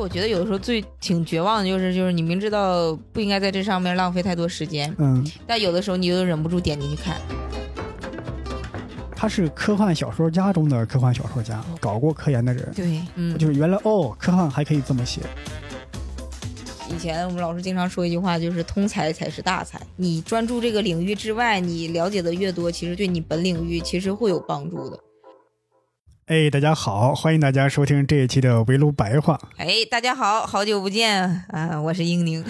[0.00, 7.16] 我觉得有的时候最挺绝望的，就是就是你明知道不应该在这上面浪费太多时间，嗯，但有的时候你又忍不住点进去看。
[9.14, 15.20] 他是科幻小说家中的科幻小说家，搞过科研的人，对，嗯，就是原来哦，科幻还可以这么写。
[16.88, 19.78] 以前我们老师经常说一句话，就是通才才是大才。
[19.96, 24.98] 你专注这个领域之外，你了解的越多，其实对你本领域其实会有帮助的。
[26.30, 29.36] 哎，大家好，欢迎大家收听这一期的围炉白话。
[29.56, 31.82] 哎，大家好，好久不见啊！
[31.82, 32.44] 我是英宁。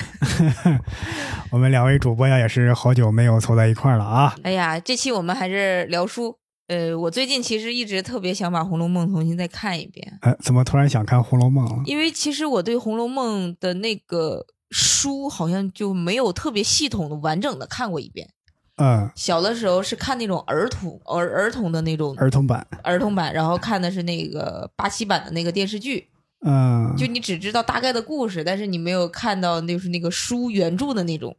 [1.50, 4.34] 我们两位主播呀，也是好久没有凑在一块儿了啊。
[4.42, 6.36] 哎呀，这期我们还是聊书。
[6.68, 10.18] 呃，我最近其实一直特别想把《红楼梦》重新再看一遍。
[10.20, 11.82] 哎，怎么突然想看《红楼梦》了？
[11.86, 18.28] 因为其实我对《红楼梦》的那个书好像就没有特别系统的、完整的看过一遍。
[18.80, 26.08] 嗯，小的时候是看那种儿童儿儿童的那种儿童版，儿童版，然后看的是那个八七版的那个电视剧。
[26.46, 31.36] 嗯，就你只知道大概的故事，但是你没有看到就是那个书原著的那种。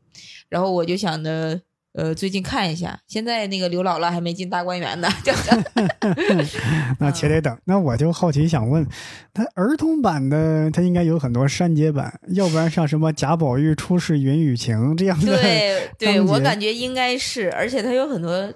[0.47, 1.59] 然后我就想着，
[1.93, 2.99] 呃，最近看一下。
[3.07, 5.33] 现在那个刘姥姥还没进大观园呢，就
[6.99, 7.57] 那且得等。
[7.65, 8.87] 那我就好奇想问，
[9.33, 18.53] 他儿童版的他应该有很多删节版，要不然像什么贾宝玉出世云雨情这样的，对 对，我感觉应该是，而且他有很多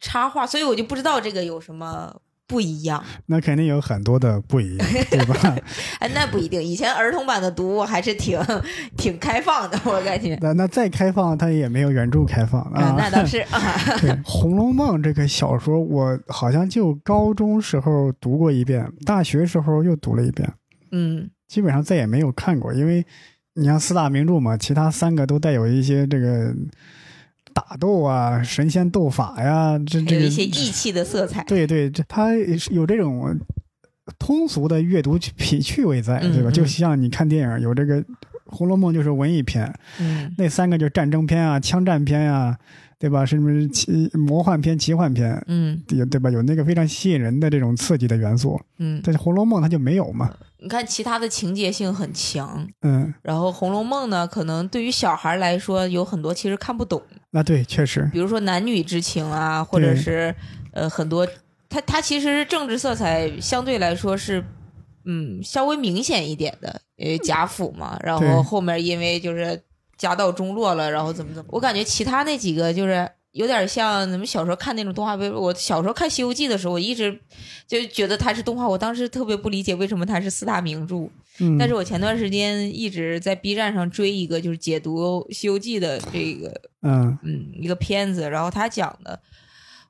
[0.00, 2.20] 插画，所以我就不知道这个有什么。
[2.46, 5.56] 不一样，那肯定有很多的不一样，对吧？
[6.00, 6.62] 哎，那不一定。
[6.62, 8.38] 以前儿童版的读物还是挺
[8.96, 10.38] 挺开放的，我感觉。
[10.42, 12.94] 那那再开放，它也没有原著开放啊。
[12.98, 13.38] 那倒是。
[14.00, 20.52] 对，《红楼梦》这个小说，我好像就高中时候读过一遍，大学时候又读了一遍。
[20.90, 23.06] 嗯，基本上再也没有看过，因为
[23.54, 26.54] 你像四大名著嘛，其他三个都带有一些这个。
[27.54, 31.42] 打斗啊，神仙斗法呀，这这有一些义气的色彩。
[31.48, 32.34] 对对，这它
[32.70, 33.38] 有这种
[34.18, 36.50] 通俗的阅读趣趣味在，对吧？
[36.50, 38.02] 就像你看电影，有这个
[38.46, 42.56] 《红楼梦》就是文艺片，嗯，那三个就是战争片啊、枪战片啊，
[42.98, 43.24] 对吧？
[43.24, 46.30] 甚至是奇魔幻片、奇幻片，嗯，对对吧？
[46.30, 50.30] 有那个非常吸引人的这种刺激的元素，嗯，但是《红楼梦》它就没有嘛。
[50.58, 57.02] 你看其他的情节性很强，嗯，然后《红楼梦》呢，可能对于小孩来说有很多其实看不懂。
[57.32, 60.32] 那对，确实，比如说男女之情啊，或者是
[60.72, 61.26] 呃很多，
[61.68, 64.44] 它它其实政治色彩相对来说是
[65.04, 69.60] 嗯稍微明显一点的，因为贾府嘛，然后后面因为就是
[69.96, 73.10] 家道中落了，然后怎么怎么，我感觉其他那几个就是。
[73.32, 75.32] 有点像咱们小时候看那种动画片。
[75.32, 77.18] 我小时候看《西游记》的时候，我一直
[77.66, 78.68] 就觉得它是动画。
[78.68, 81.08] 我当时特别不理解为什么它是四大名著。
[81.40, 81.56] 嗯。
[81.58, 89.18] 但是我前段时间一直在 B 站上追一个就是解读《西游记》的这个嗯嗯一个片子，然后他讲的，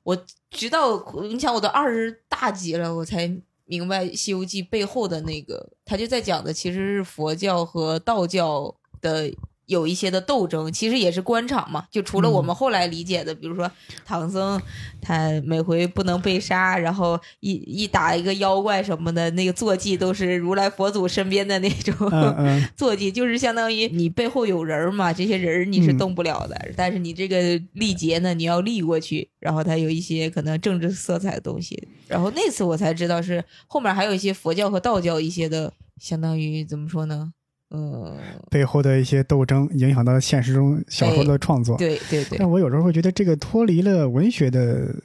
[0.03, 3.29] 我直到你想我都二十大几了，我才
[3.65, 9.29] 明白《西游记》背后的那个，他就在讲的其实是佛教和道教的。
[9.65, 11.85] 有一些的斗争，其实也是官场嘛。
[11.91, 13.69] 就除了我们后来理解的，比如说
[14.05, 14.61] 唐僧，
[15.01, 21.95] 他每回不能被杀，然后一一打一个妖怪什么的，那个坐骑都是如来佛祖身边的那种
[22.75, 26.71] 坐骑，就是相当于你背后有人嘛，这些人你是动不了的。
[26.75, 31.87] 但是你这个历劫呢，你要历过去，然后他有一些可能政治色彩的东西。
[32.07, 37.33] 然后那次我才知道是后面还有一些佛教和道教一些的，相当于怎么说呢？
[37.75, 38.15] 嗯，
[38.51, 42.37] 背后的一些斗争影响到现实中小说的创作，对对对。
[42.37, 44.95] 但我有时候会觉得这个脱离了文学的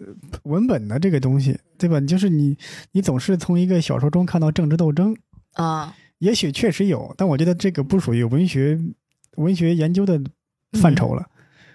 [0.43, 1.99] 文本的这个东西，对吧？
[2.03, 2.55] 就是你
[2.93, 5.17] 你总是从一个小说中看到政治斗争
[5.55, 8.79] 啊，也许确实有，但我觉得这个不属于文学
[9.37, 10.21] 文学研究的
[10.79, 11.27] 范畴了，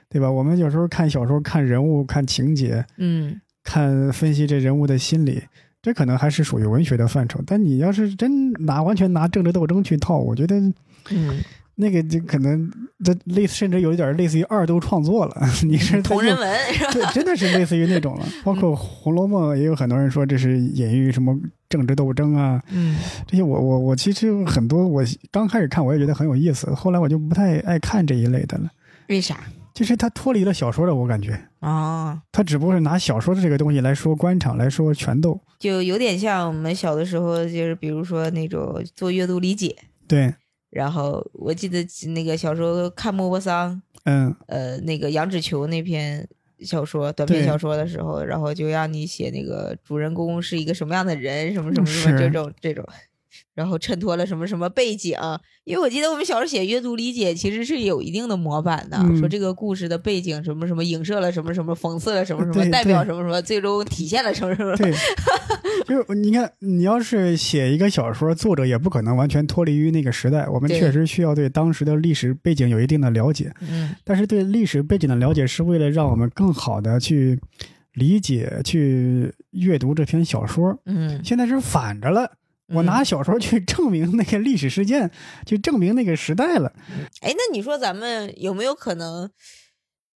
[0.10, 0.30] 对吧？
[0.30, 5.42] 我们有时候看小说，看人物，看情节，嗯，看分析这人物的心理。
[5.84, 10.56] 这可能还是属于文学的范畴，但你要是真拿完全拿政治斗争去套，我觉得，
[11.12, 11.44] 嗯，
[11.76, 12.72] 那个就可能
[13.04, 15.36] 这类似，甚至有一点类似于二度创作了。
[15.68, 16.60] 你是同人文，
[16.94, 18.26] 对，真的是类似于那种了。
[18.46, 28.70] 包括《红楼梦》，也有很多人说这是隐喻什么政治斗争啊，嗯，这些我我我其实很多，我刚开始看我也觉得很有意思，后来我就不太爱看这一类的了。
[29.10, 29.38] 为啥？
[29.74, 31.48] 就是他脱离了小说的，我感觉。
[31.60, 39.76] 啊，他只不过是拿小说的这个东西来说官场，来说权斗，就有点像我们小的时候，就是比如说那种做阅读理解，
[40.08, 40.34] 对。
[40.70, 46.28] 然后我记得那个小时候看莫泊桑，嗯，呃，那个杨脂球那篇
[46.62, 52.84] 小说，短篇小说的时候，然后就让你写那个主人公是一个什么样的人，什么什么什么这种这种。
[53.54, 55.18] 然后衬托了什么什么背景。
[55.64, 64.76] 因为我记得我们小时候写阅读理解，其实是有一定的模板的，嗯说这个故事的背景什么什么影射了什么什么，讽刺了什么什么，代表什么什么，最终体现了什么什么。
[64.76, 64.92] 对，
[65.88, 70.46] 就是你看，你要是写一个小说，作者也不可能完全脱离于那个时代。
[70.50, 77.40] 我们确实需要对当时的历史背景有一定的了解，嗯但是对历史背景的了解是为了让我们更好的去
[77.94, 80.78] 理解、去阅读这篇小说。
[80.86, 82.30] 嗯，现在是反着了。
[82.74, 85.10] 我嗯拿小说去 证明那个历史事件，
[85.46, 86.74] 去证明那个时代了。
[87.22, 89.30] 哎，那你说咱们有没有可能，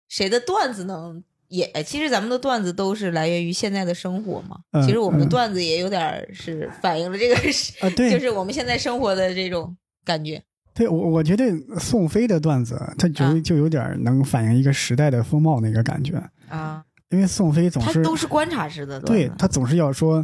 [0.09, 1.65] 谁的段子能也？
[1.73, 4.57] 哎其实咱们的段子都是来源于现在的生活嘛。
[4.71, 7.35] 嗯其实我们的嗯段子也有点是反映了这个
[8.11, 10.41] 就是我们现在生活的这种感觉。
[10.73, 11.45] 对我我觉得
[11.79, 20.23] 宋飞的段子，他就、啊就有点能反映一个时代的风貌那个感觉，啊，因为宋飞总他是都是观察式的，对他总是要说。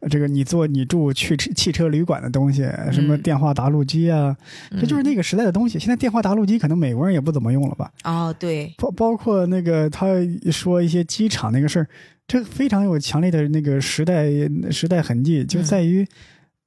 [0.00, 2.62] 呃这个你坐你住去汽车旅馆的东西，
[2.92, 3.22] 什么嗯。
[3.22, 4.36] 电话答录机啊，
[4.70, 5.78] 这就是那个时代的东西。
[5.78, 7.92] 现在电话答录机可能美国人也不怎么用了吧？
[8.04, 10.06] 哦，对，包包括那个他
[10.52, 11.88] 说一些机场那个事儿，
[12.26, 14.26] 这非常有强烈的那个时代
[14.70, 15.64] 时代痕迹，就嗯。
[15.64, 16.06] 在于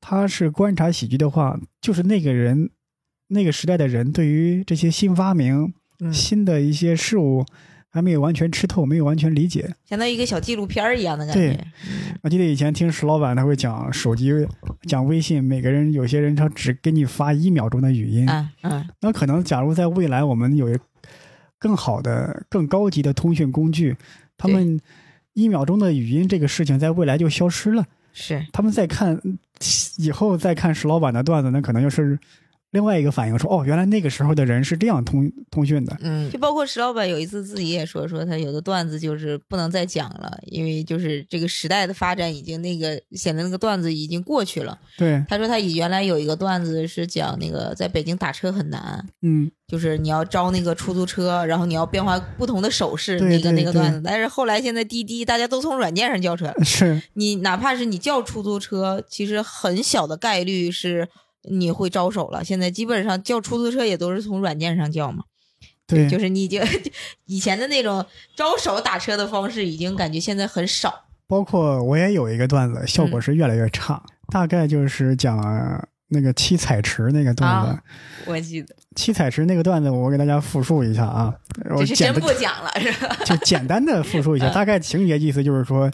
[0.02, 2.70] 他是观察喜剧的话，就是那个人
[3.30, 7.46] 那个时代的人对于这些新发明、嗯，新的一些事物
[7.92, 9.70] 还没有完全吃透，没有完全理解。
[9.86, 11.58] 相当于一个小纪录片一样的感对觉。
[11.58, 11.68] 对
[12.24, 14.32] 我记得以前听石老板他会讲手机、
[14.88, 20.68] 讲微信，每个人有些人他只给你发一秒钟的语音，嗯嗯那可能假如在未来我们有
[21.60, 23.96] 更好的、更高级的通讯工具，
[24.38, 24.80] 他们
[25.34, 27.86] 一秒钟的语音这个事情在未来就消失了。
[28.14, 29.20] 是，他们在看
[29.98, 32.18] 以后再看石老板的段子，那可能就是
[32.72, 35.98] 另外一个反应，说哦，原来那个时候的人是这样通通讯的。
[36.02, 44.78] 嗯，就包括石老板有一次自己也说，说他有的段子就是不能再讲了，因为就是这个时代的发展已经那个显得那个段子已经过去了。
[44.98, 54.02] 对，他说他以原来有一个段子是讲那个在北京打车很难，嗯，就是你要招那个出租车，然后你要变化不同的手势，那个那个段子。
[54.04, 61.10] 但是后来现在滴滴大家都从软件上叫车了，是，你哪怕是你叫出租车，其实很小的概率是
[61.44, 62.44] 你会招手了。
[62.44, 65.24] 现在基本上叫出租车也都是从软件上叫嘛，
[65.88, 66.62] 对，就是你已经
[67.26, 68.06] 以前的那种
[68.36, 71.06] 招手打车的方式，已经感觉现在很少。
[71.28, 75.40] 包括我也有一个段子，效果嗯是越来越差，大概就是讲
[76.10, 77.68] 那个七彩池那个段子。
[77.70, 77.82] 啊
[78.26, 81.34] 我记得七彩池那个段子，我给大家复述一下啊，
[81.70, 83.18] 我这是简单真不讲了，是吧？
[83.26, 85.90] 就简单的复述一下， 嗯大概情节意思就是说，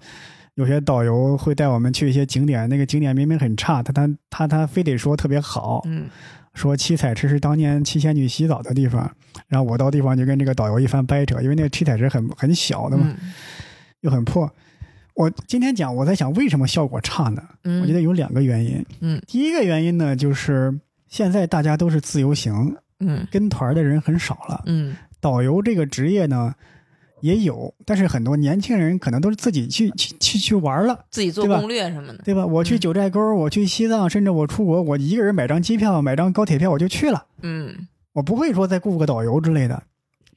[0.57, 6.09] 有些导游会带我们去一些景点，那个景点明明很差，他他他他非得说特别好，嗯
[6.56, 9.09] 说七彩池是当年七仙女洗澡的地方，
[9.48, 13.33] 然后我到地方就跟这个导游一番掰扯，因为那个七彩池很很小的嘛，嗯
[14.01, 14.51] 又很破。
[15.13, 17.44] 我今天讲，我在想为什么效果差呢？
[17.63, 18.83] 嗯，我觉得有两个原因。
[19.01, 20.75] 嗯第一个原因呢，就是
[21.07, 24.63] 现在大家都是自由行，嗯跟团的人很少了。
[24.65, 26.56] 嗯导游这个职业呢
[27.22, 32.19] 也有，但是很多年轻人可能都是自己去去去去玩了，自己做攻略什么的。
[32.24, 32.46] 对吧？
[32.46, 39.84] 我去嗯九寨沟，我去西藏，甚至我出国，我一个人买张机票，买张高铁票我就去了，嗯我不会说再雇个导游之类的。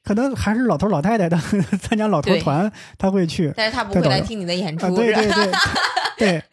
[0.03, 1.37] 可能还是老头老太太的
[1.79, 5.51] 参加老头团，他会去但是他不会来听你的演出，啊，对对对
[6.17, 6.43] 对。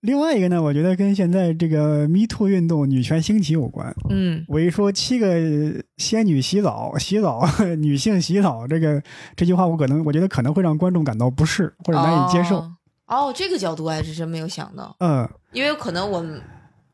[0.00, 3.94] 另外一个呢，我觉得跟现在这个 Me Too 运动、女权兴起有关。
[4.10, 7.44] 嗯我一说七个仙女洗澡，洗澡，
[7.78, 9.02] 女性洗澡，这个
[9.34, 12.58] 这句话，我可能我觉得可能会让观众感到不适或者难以接受。
[12.58, 12.74] 哦。
[13.06, 16.40] 哦，这个角度还是真没有想到，嗯因为可能我们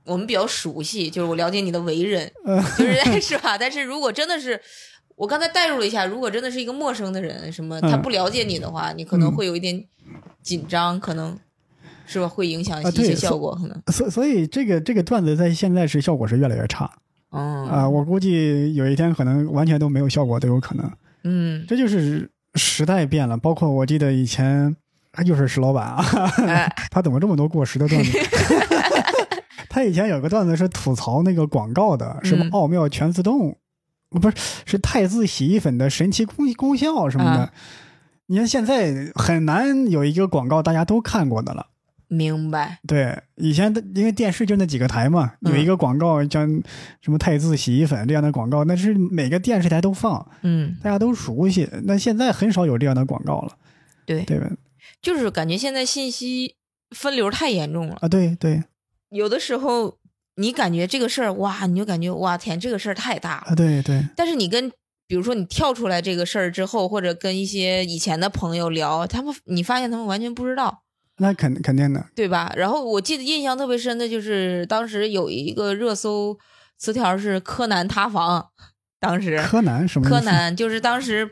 [0.07, 3.59] 我们比较熟悉，就是我了解你的为人，嗯，就是 是吧？
[3.59, 4.59] 但是如果真的是
[5.17, 9.85] 我刚才代入了一下，如果真的是一个陌生的人，什么他嗯不了解你的话，你可能会有一点
[10.43, 11.37] 紧张，可能
[12.07, 12.29] 是吧？
[12.29, 13.83] 会影响一些效果，可能。
[13.93, 16.91] 所所以这个这个段子在现在是效果是越来越差
[17.37, 20.89] 嗯啊、我估计有一天可能完全都没有效果都有可能。
[21.25, 24.77] 嗯，这就是时代变了，包括我记得以前
[25.11, 26.05] 他就是石老板啊，
[26.47, 28.19] 哎 他怎么这么多过时的段子？
[29.69, 33.57] 他以前有个段子是吐槽那个广告的，什么嗯奥妙全自动，
[34.11, 37.41] 不是是汰渍洗衣粉的神奇功功效什么的。
[37.41, 37.53] 啊
[38.27, 41.67] 你看现在很难有一个广告大家都看过的了。
[42.09, 42.79] 明白。
[42.87, 46.49] 对，以前的因为电视就那几个台嘛，嗯有一个广告像
[47.01, 51.69] 什么汰渍洗衣粉这样的广告，那是每个电视台都放，嗯，大家都熟悉。
[51.85, 53.57] 那现在很少有这样的广告了，
[54.07, 54.51] 对，对吧？
[55.01, 56.57] 就是感觉现在信息
[56.91, 58.63] 分流太严重了，啊，对对
[59.11, 59.99] 有的时候
[60.37, 63.53] 你感觉这个事儿哇，你就感觉哇天，这个事儿太大了。
[63.53, 64.71] 啊，对对，但是你跟
[65.07, 70.84] 比如说你跳出来这个事儿之后，或者跟一些以前的朋友聊，他们你发现他们完全不知道，
[71.19, 72.53] 那肯肯定的，对吧？
[72.57, 76.37] 然后我记得印象特别深的就是当时有一个热搜
[76.77, 78.49] 词条是柯南塌房，
[78.99, 80.09] 当时柯南什么？
[80.09, 81.31] 柯南就是当时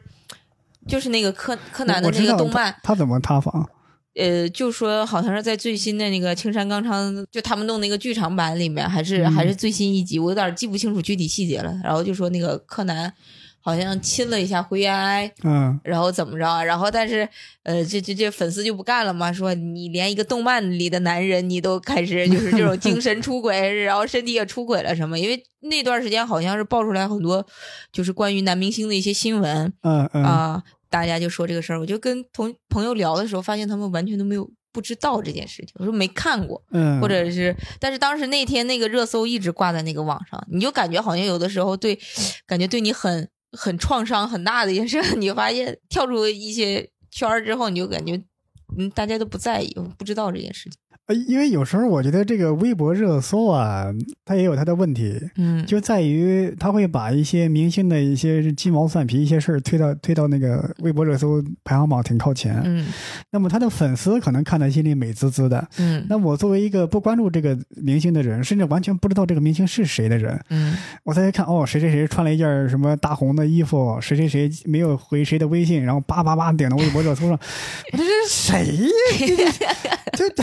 [0.87, 3.69] 就是那个柯柯南的那个动漫他，他怎么塌房？
[4.15, 11.75] 呃，就说好像是在最新的那个青山刚昌，就他们弄那个剧场版里面，还是、嗯还是最新一集，我有点记不清楚具体细节了。
[11.83, 13.13] 然后就说那个柯南
[13.63, 16.63] 好像亲了一下灰原哀，嗯然后怎么着啊？
[16.63, 17.27] 然后但是
[17.63, 25.19] 呃，这这这粉丝就不干了嘛，说你连一个动漫里的男人你都开始就是这种精神出轨， 然后身体也出轨了什么？
[25.19, 27.47] 因为那段时间好像是爆出来很多
[27.93, 41.99] 就是关于男明星的一些新闻，嗯嗯啊、大家就说这个事儿，我就跟同朋友聊的时候，发现他们完全都没有不知道这件事情，我说没看过，嗯，或者是，但是当时那天那个热搜一直挂在那个网上，你就感觉好像有的时候对，
[42.47, 48.15] 感觉对你很很创伤很大的一件事， 你就发现跳出一些圈儿之后，你就感觉
[48.79, 53.87] 嗯大家都不在意，不知道这件事情，呃因为有时候我觉得这个微博热搜啊，
[54.25, 62.87] 它也有它的问题，嗯，就在于它会把一些明星的一些鸡毛蒜皮一些事儿推到推到那个微博热搜排行榜挺靠前，嗯
[63.31, 65.67] 那么他的粉丝可能看得心里美滋滋的。
[65.79, 77.33] 嗯那我作为一个不关注这个明星的人，甚至完全不知道这个明星是谁的人，嗯我才看哦，谁谁谁穿了一件什么大红的衣服，谁谁谁没有回谁的微信，然后叭叭叭点到微博热搜上，
[77.93, 78.67] 我这是谁
[79.65, 79.99] 呀？
[80.13, 80.43] 这这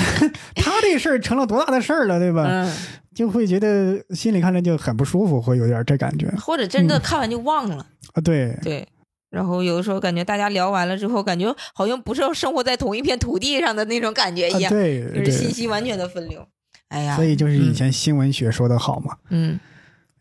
[0.56, 2.46] 他这事儿成了多大的事儿了，对吧？
[2.48, 2.74] 嗯，
[3.14, 7.86] 就会觉得心里看着就很不舒服，会有点这感觉或者真的嗯看完就忘了。
[8.14, 8.22] 啊。
[8.22, 8.88] 对，对，
[9.30, 16.48] 然后有的时候感觉大家聊完了之后，感觉好像不是生活在同一片土地上的那种感觉一啊样，对就是信，息完全的分流。
[16.90, 19.60] 哎呀，所以就是以前新闻学说的好嘛，嗯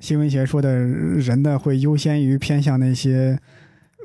[0.00, 3.38] 新闻学说的人呢会优先于偏向那些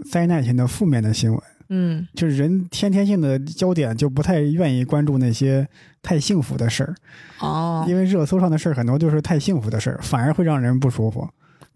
[0.09, 1.39] 灾难性的负面的新闻。
[1.69, 5.67] 嗯就是人天天性的焦点就不太愿意关注那些
[6.01, 6.95] 太幸福的事儿，
[7.39, 11.27] 哦因为热搜上的事儿很多就是太幸福的事儿，反而会让人不舒服。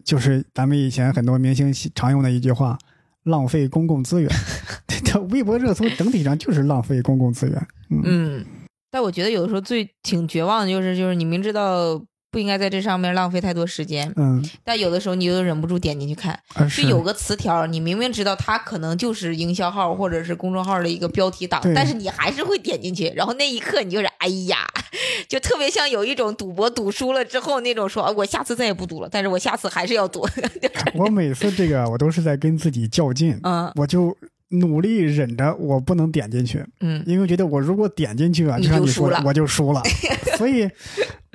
[0.04, 2.78] 就是咱们以前很多明星常用的一句话
[3.24, 4.30] ：“浪费公共资源。
[5.04, 7.66] ”这微博热搜整体上就是浪费公共资源。
[7.90, 8.46] 嗯嗯，
[8.90, 14.44] 但我觉得有的时候最挺绝望的就是就是你明知道不应该在这上面浪费太多时间，嗯。
[14.62, 24.66] 但有的时候你又忍不住点进去看，是有个词条，你明明知道它可能就是营销号或者是公众号的一个标题党，但是你还是会点进去，然后那一刻你就是哎呀，
[25.28, 30.26] 就特别像有一种赌博赌输了之后那种说，啊我下次再也不赌了，但是我下次还是要赌，
[30.94, 33.72] 我每次这个我都是在跟自己较劲，嗯。
[33.76, 34.16] 我就
[34.50, 39.82] 努力忍着我不能点进去，嗯因为觉得我如果点进去啊，就像你说的我就输了，
[40.38, 40.68] 所以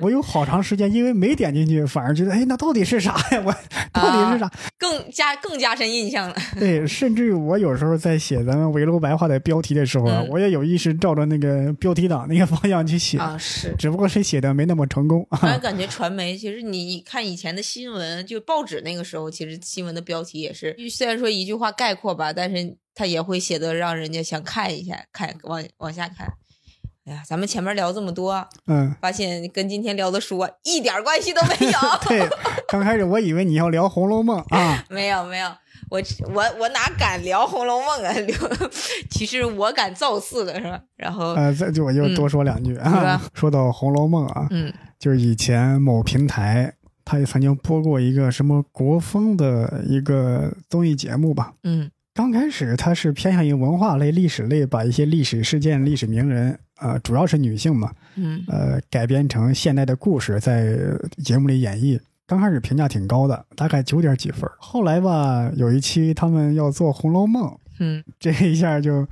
[0.00, 3.42] 我有好长时间因为没点进去，反而觉得哎，那到底是啥呀？
[3.44, 3.54] 我
[3.92, 4.50] 到底是啥？
[4.78, 13.74] 更加更加深印象了，对，甚至于我有时候在写咱们围炉白话的标题的时候啊，嗯我也有意识照着那个标题党那个方向去写，啊是。
[13.78, 15.24] 只不过是写的没那么成功。
[15.30, 26.32] 突然感觉传媒，其实你看以前的新闻，就报纸那个时候，其实新闻的标题也是，虽然说一句话概括吧，但是它也会写的让人家想看一下，看往往下看。
[27.06, 31.78] 哎呀，咱们前面聊这么多，嗯，发现跟今天聊的书啊一点关系都没有。
[32.08, 32.26] 对，
[32.66, 35.48] 刚开始我以为你要聊《红楼梦》啊， 没有没有，
[35.90, 36.00] 我
[36.32, 38.12] 我我哪敢聊《红楼梦》啊？
[38.12, 38.36] 聊，
[39.10, 40.80] 其实我敢造次的是吧？
[40.96, 43.20] 然后呃，这就我就多说两句啊。
[43.34, 46.72] 说到《红楼梦》啊，嗯就是以前某平台，
[47.04, 51.52] 他也曾经播过一个什么国风的一个综艺节目吧。
[51.64, 60.78] 嗯刚开始它是偏向于文化类、历史类，把一些历史事件、历史名人，呃，主要是女性嘛，嗯呃，改编成现代的故事，在
[61.24, 61.98] 节目里演绎。
[62.24, 64.48] 刚开始评价挺高的，大概九点几分。
[64.58, 67.48] 后来吧，有一期他们要做《红楼梦》，
[67.80, 69.04] 嗯这一下就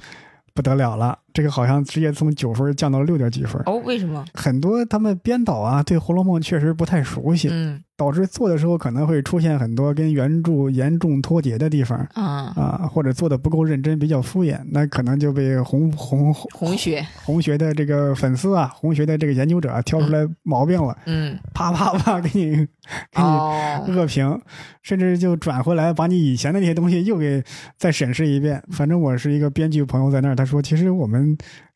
[0.54, 3.61] 不得了了，这个好像直接从九分降到六点几分。
[3.67, 4.25] 哦，为什么？
[4.35, 24.41] 很多他们编导啊，对《红楼梦》确实不太熟悉，嗯导致做的时候可能会出现很多跟原著严重脱节的地方啊，啊，或者做的不够认真，比较敷衍，那可能就被红红红学， 红学的这个粉丝啊，红学的这个研究者啊挑出来毛病了，嗯啪啪啪给你给你哦，恶评，
[24.83, 27.41] 甚至就转回来把你以前的那些东西又给
[27.79, 28.61] 再审视一遍。
[28.73, 31.22] 反正我是一个编剧朋友在那儿，他说其实我们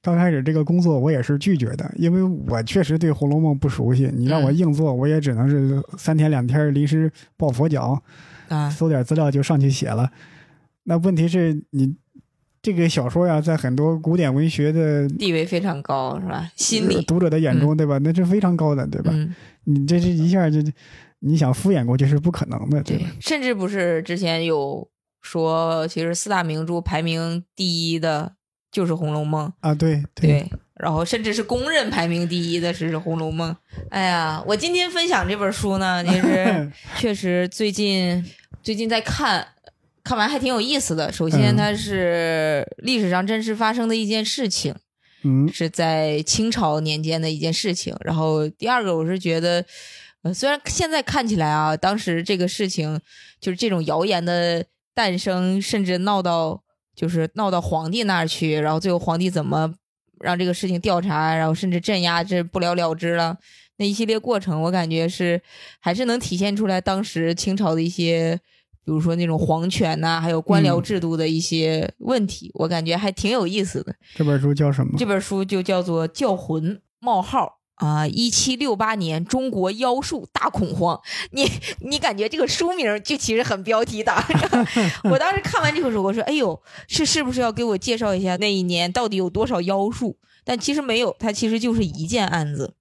[0.03, 8.01] 刚开始这个工作我也是拒绝的，因为我确实对《红楼梦》不熟悉，你让我嗯硬做，我也只能是三天两天临时抱佛脚，
[8.49, 10.11] 啊，搜点资料就上去写了。
[10.85, 11.97] 那问题是你
[12.63, 16.51] 这个小说呀，在很多古典文学的地位非常高是吧？
[16.55, 17.99] 心理，读者的眼中，对吧？
[17.99, 19.11] 那是非常高的，对吧？
[19.13, 19.35] 嗯，
[19.65, 20.59] 你这是一下就
[21.19, 24.89] 你想敷衍过去是不可能的，对对吧？，甚至不是之前有
[25.23, 28.36] 说，其实四大名著排名第一的
[28.77, 33.51] 就是《红楼梦》，啊，对对，然后甚至是公认排名第一的是《红楼梦》。
[33.89, 38.23] 哎呀，我今天分享这本书呢，就是 确实最近
[38.63, 39.49] 最近在看，
[40.05, 41.11] 看完还挺有意思的。
[41.11, 44.75] 首先，嗯它是历史上真实发生的一件事情，
[45.25, 47.97] 嗯是在清朝年间的一件事情。
[48.05, 49.65] 然后第二个，我是觉得，
[50.21, 53.01] 呃，虽然现在看起来啊，当时这个事情
[53.41, 56.63] 就是这种谣言的诞生，甚至闹到
[56.97, 59.73] 就是闹到皇帝那儿去，然后最后皇帝怎么
[60.21, 63.37] 让这个事情调查，然后甚至镇压，这不了了之了。
[63.77, 65.41] 那一系列过程，我感觉是
[65.79, 68.41] 还是能体现出来当时清朝的一些，
[68.83, 73.95] 比如说那种皇权呐、还有官僚嗯制度的一些问题，我感觉还挺有意思的。
[74.15, 74.95] 这本书叫什么？
[74.97, 77.45] 这本书就叫做《教魂冒号》
[77.77, 81.01] 啊，一七六八年中国妖术大恐慌。
[81.31, 84.23] 你你感觉这个书名就其实很标题党。
[85.11, 92.75] 我当时看完这本书，我说：“哎呦，是是不是要给我介绍一下那一年到底有多少妖术？”但其实没有，它其实就是一件案子。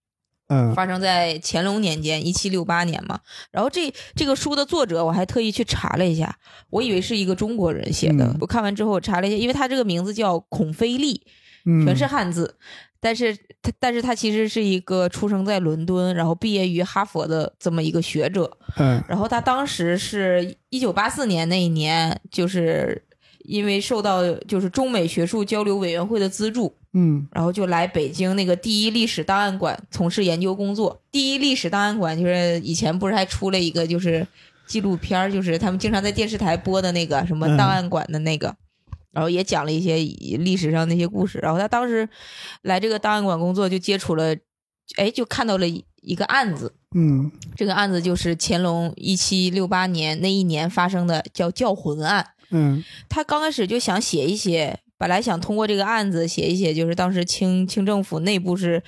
[0.47, 3.19] 嗯发生在乾隆年间，一七六八年嘛。
[3.49, 6.37] 然后这这个书的作者，我还特意去查了一下，
[6.69, 8.25] 我以为是一个中国人写的。
[8.25, 11.25] 嗯我看完之后，我查了一下，因为他这个名字叫孔飞利，
[11.65, 12.57] 嗯，全是汉字，
[13.05, 18.49] 但是他但是他其实是一个出生在伦敦，然后毕业于哈佛的这么一个学者。
[18.77, 22.99] 嗯然后他当时是一九八四年那一年，就是
[23.43, 30.99] 因为受到就是中美学术交流委员会的资助，嗯然后就来北京那个第一历史档案馆从事研究工作。
[31.11, 34.25] 第一历史档案馆就是以前不是还出了一个就是
[34.65, 38.55] 纪录片儿，就是他们经常在电视台播的那个什么嗯档案馆的那个。
[39.15, 39.95] 然后也讲了一些
[40.37, 42.07] 历史上那些故事，然后他当时
[42.63, 44.35] 来这个档案馆工作，就接触了，
[44.97, 47.31] 哎，就看到了一一个案子，嗯。
[47.55, 52.27] 这个案子就是乾隆一七六八年那一年发生的，叫教魂案。
[52.49, 52.83] 嗯。
[53.07, 58.83] 他刚开始就想写一写，本来想通过这个案子写一写，就是当时清清政府内部是，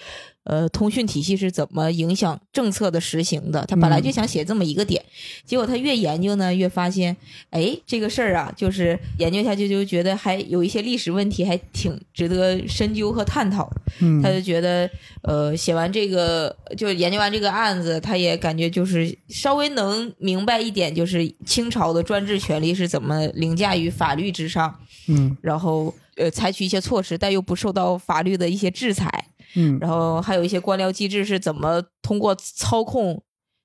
[0.47, 3.65] 呃，通讯体系是怎么影响政策的实行的。
[3.67, 5.03] 他本来就想写这么一个点，
[5.45, 7.15] 结果他越研究呢，越发现，
[7.49, 13.69] 哎，这个事儿啊，就是研究下去就觉得还有一些历史问题，还挺值得深究和探讨。
[13.99, 14.89] 嗯，他就觉得，
[15.23, 24.73] 呃，写完这个，就研究完这个案子，他也感觉就是稍微能明白一点，就是清朝的专制权力是怎么凌驾于法律之上，
[25.09, 33.21] 嗯然后呃采取一些措施，但又不受到法律的一些制裁，嗯然后还有一些官僚机制是怎么通过操控，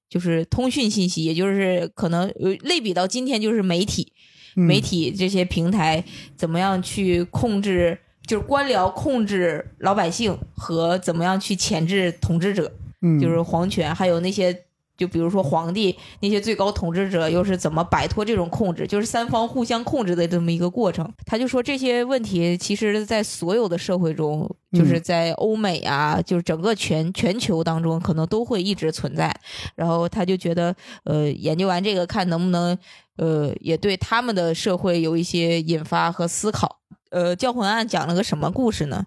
[0.09, 4.13] 就是通讯信息，也就是可能呃类比到今天就是媒体，
[4.57, 6.05] 嗯媒体这些平台
[6.37, 14.65] 怎么样去控制，就是官僚控制老百姓和怎么样去钳制统治者，嗯就是皇权，还有那些。
[15.03, 21.13] 就比如说皇帝那些最高统治者又是怎么摆脱这种控制，就是三方互相控制的这么一个过程。
[21.27, 29.35] 他就说这些问题其实，在所有的社会中，就是在欧美啊，就是整个全全球当中，可能都会一直存在。
[29.75, 32.79] 然后他就觉得，呃，研究完这个，看能不能，
[33.17, 36.79] 呃，也对他们的社会有一些引发和思考。
[37.11, 39.05] 呃，教魂案讲了个什么故事呢？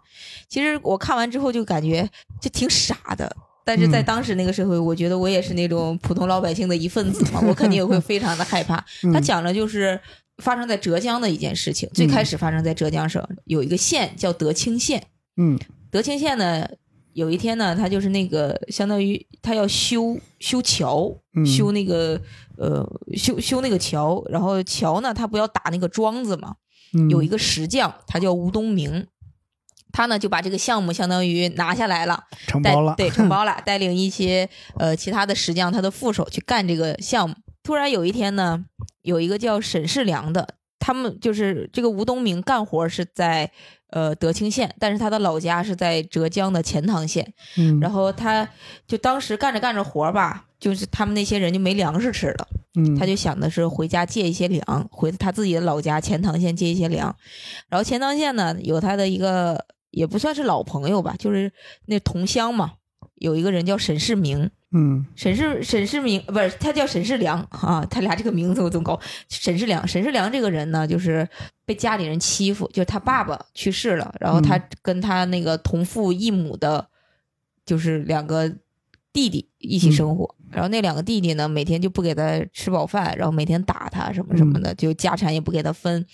[0.49, 2.09] 其实我看完之后就感觉
[2.41, 3.33] 就挺傻的。
[3.65, 4.05] 但是在嗯。
[4.05, 8.77] 当时那个社会，我觉得我也是那种普通老百姓的一份子嘛，我肯定也会非常的害怕。
[9.03, 9.11] 嗯。
[9.11, 9.99] 他讲的就是
[10.37, 15.03] 发生在浙江的一件事情，最开始发生在浙江省有一个县叫德清县，
[15.37, 15.59] 嗯。
[15.89, 16.67] 德清县呢，
[17.13, 21.43] 有一天呢，他就是那个相当于他要修修桥，嗯。
[21.45, 22.21] 修那个
[22.57, 26.55] 呃修修那个桥，然后桥呢，他不要打那个桩子嘛，
[26.93, 27.09] 嗯。
[27.09, 29.07] 有一个石匠，他叫吴东明。
[29.95, 37.33] 他呢就把这个项目相当于拿下来了，承包了，对，承包了， 带领一些呃其他的石匠，他的副手去干这个项目。
[37.63, 38.65] 突然有一天呢，
[39.03, 43.49] 有一个叫沈世良的，他们就是这个吴东明干活是在
[43.91, 47.33] 呃德清县，但是他的老家是在浙江的钱塘县。
[47.55, 48.45] 嗯，然后他
[48.85, 57.15] 就当时干着干着活吧，就是他们那些人就没粮食吃了，嗯他就想的是回家借一些粮，回他自己的老家钱塘县借一些粮。
[57.69, 61.51] 然后钱塘县呢有他的一个也不算是老朋友吧，就是
[61.85, 62.73] 那同乡嘛，
[63.15, 64.51] 有一个人叫沈世明。
[64.77, 68.99] 嗯沈世沈世明不是他叫沈世良啊，他俩这个名字我总搞。
[69.29, 71.25] 沈世良，沈世良这个人呢，就是
[71.65, 76.89] 被家里人欺负，就是他爸爸去世了，然后他跟他那个同父异母的，
[77.65, 78.49] 就是两个
[79.13, 80.35] 弟弟一起生活。
[80.51, 86.05] 然后那两个弟弟呢，每天就不给他吃饱饭，然后每天打他什么什么的，就家产也不给他分。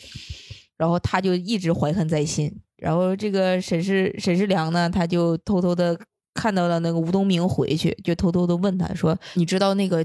[0.78, 2.56] 然后他就一直怀恨在心。
[2.82, 5.98] 然后这个沈世沈世良呢，他就偷偷的
[6.34, 10.04] 看到了那个吴东明回去，就偷偷的问他说：“你知道那个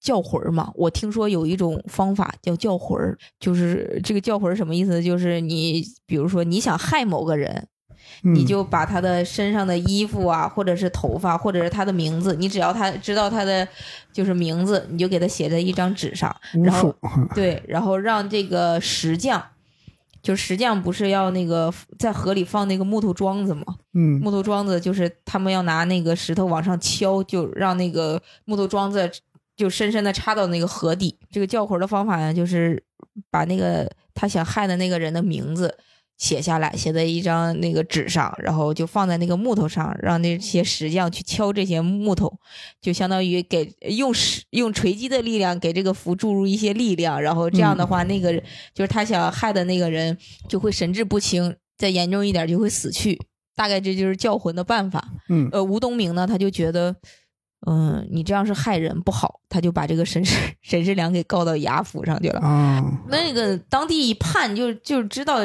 [0.00, 0.70] 叫魂儿吗？
[0.76, 5.02] 我听说有一种方法叫叫魂儿，就是这个叫魂儿什么意思？
[5.02, 7.66] 就是你比如说你想害某个人，
[8.22, 13.66] 你就把他的身上的衣服啊，或者是头发，或者是他的名字，你只要他知道他的
[14.12, 16.34] 就是名字，你就给他写在一张纸上，
[16.64, 16.94] 然后
[17.34, 19.42] 对，然后让这个石匠，
[20.28, 23.64] 就实际上不是要那个在河里放那个木头桩子吗？
[23.94, 29.10] 嗯，木头桩子就是他们要拿那个石头往上敲，就让那个木头桩子
[29.56, 31.18] 就深深的插到那个河底。
[31.30, 32.84] 这个叫魂的方法呢，就是
[33.30, 35.74] 把那个他想害的那个人的名字。
[36.18, 42.30] 写下来，写在一张那个纸上，然后就放在那个木头上，让那些石匠去敲这些木头，
[42.82, 48.32] 就相当于给用石用锤击的力量给这个符注入一些力量，然后这样的话，那个
[48.74, 53.18] 就是他想害的那个人就会神志不清，再严重一点就会死去。
[53.54, 55.08] 大概这就是叫魂的办法。
[55.28, 56.96] 嗯，呃，吴东明呢，他就觉得。
[57.66, 62.40] 嗯，你这样是害人不好，他就把这个沈世沈世良给告到衙府上去了。
[62.40, 65.40] 啊，那个当地一判就就知道，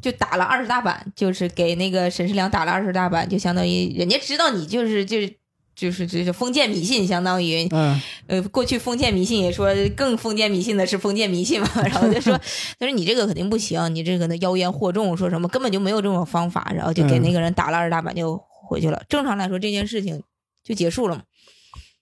[0.00, 5.30] 就打了二十大板，就是给那个沈世良打了二十大板，就相当于人家知道你就是就是
[5.76, 12.32] 就是就是封建迷信，相当于嗯呃，过去封建迷信也说更封建迷信的是封建迷信嘛， 然后就说
[12.80, 19.02] 他说你这个肯定不行，你这个呢妖言惑众，说什么根本就没有这种方法，然后就给那个人打了二十大板就回去了。
[19.06, 20.22] 正常来说这件事情
[20.64, 21.22] 就结束了嘛。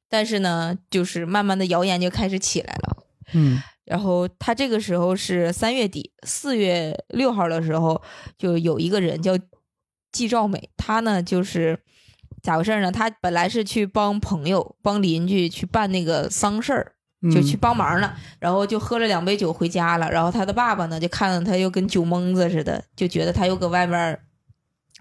[0.09, 2.97] 但是呢，就是慢慢的谣言就开始起来了，
[3.35, 8.01] 嗯，然后他这个时候是三月底，四月六号的时候，
[8.39, 9.37] 就有一个人叫
[10.13, 11.79] 季兆美，他呢就是
[12.43, 12.93] 咋回事呢？
[12.93, 16.93] 他本来是去帮朋友、帮邻居去办那个丧事儿，
[17.33, 24.21] 就去帮忙了，然后就喝了两杯酒回家了，然后他的爸爸呢就看到他又跟酒蒙子似的，就觉得他又搁外面。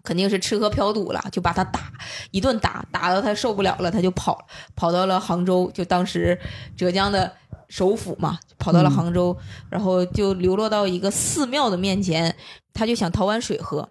[0.06, 1.92] 肯定是吃喝嫖赌了，就把他打
[2.32, 6.40] 一顿打，打到他受不了了，他就跑，跑到了杭州，就当时
[6.78, 7.34] 浙江的
[7.68, 9.36] 首府嘛，跑到了杭州，
[9.70, 12.34] 然后就流落到一个寺庙的面前，
[12.74, 13.90] 他就想讨碗水喝，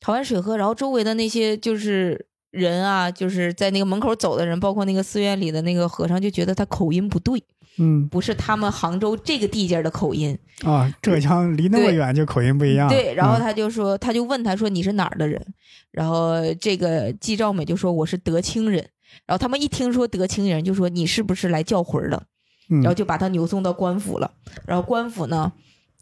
[0.00, 7.44] 讨碗水喝，然后周围的那些就是人啊，就是在那个门口走的人，包括那个寺院里的那个和尚，就觉得他口音不对。
[7.78, 12.88] 嗯，不是他们杭州这个地界的口音啊，浙江离那么远就口音不一样。
[12.88, 15.42] 对，然后他就说，他就问他说你是哪儿的人？
[15.90, 18.86] 然后这个季兆美就说我是德清人。
[19.26, 22.22] 然后他们一听说德清人，就说你是不是来叫魂的？
[22.68, 24.30] 然后就把他扭送到官府了。
[24.66, 25.52] 然后官府呢，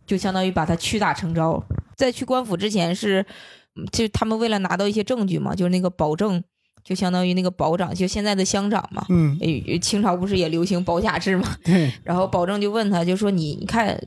[0.06, 1.62] 就相当于把他屈打成招。
[1.96, 3.24] 在去官府之前是，
[3.92, 6.42] 就他们为了拿到一些证据嘛，就是那个保证。
[6.82, 9.04] 就相当于那个保长，就现在的乡长嘛。
[9.08, 9.38] 嗯，
[9.80, 11.56] 清朝不是也流行保甲制嘛？
[11.64, 11.92] 对。
[12.02, 14.00] 然后保证就问他，就说你你看，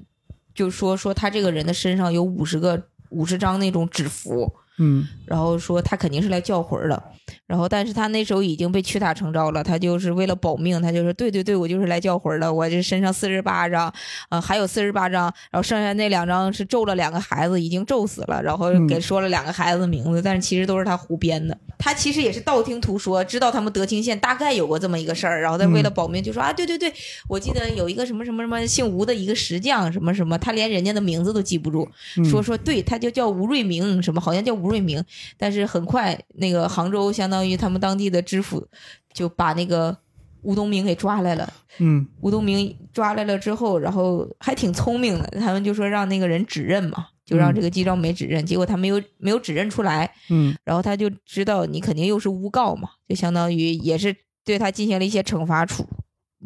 [0.53, 4.51] 就说说他这个人的身上有五十个五十张那种纸符。
[4.79, 5.07] 嗯。
[5.25, 7.03] 然后说他肯定是来叫魂的。
[7.47, 13.93] 然后但是他那时候已经被屈打成招了，他就是为了保命，他就说对对对，我就是来叫魂的，我这身上四十八张，
[14.29, 21.57] 啊还有四十八张，然后剩下那两张是咒了两个孩子，已经咒死了，然后给说了两个孩子的名字，但是其实都是他胡编的。
[21.77, 26.91] 他其实也是道听途说，知道他们德清县大概有过这么一个事儿，然后他为了保命就说啊，对对对，
[27.27, 31.87] 我记得有一个什么什么什么姓吴的一个石匠，什么什么，他连人家的名字都记不住，
[32.29, 35.03] 说说对，他就叫吴瑞明，什么好像叫吴瑞明，
[35.37, 38.67] 但是很快那个杭州相当于他们当地的知府
[39.13, 39.97] 就把那个
[40.41, 47.07] 吴东明给抓来了，嗯，吴东明抓来了之后，然后还挺聪明的，他们就说让那个人指认嘛。
[47.25, 55.87] 就让这个季昭梅指认，结果他没有没有指认出来，嗯，然后他就知道你肯定又是诬告嘛，就相当于也是对他进行了一些惩罚处，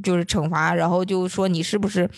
[0.04, 2.10] 就是惩罚，然后就说你是不是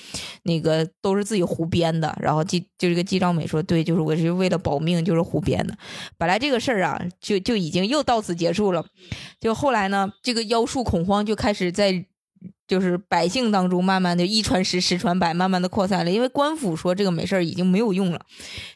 [0.43, 5.77] 那个都是自己胡编的，然后季就这个季兆美说对，就是我是为了保命，就是胡编的。
[6.17, 8.85] 本来这个事儿啊，就就已经又到此结束了，
[9.39, 12.05] 就后来呢，这个妖术恐慌就开始在。
[12.69, 16.11] 就是百姓当中慢慢的一传十十传百，慢慢的扩散了。
[16.11, 18.21] 因为官府说这个没事儿已经没有用了，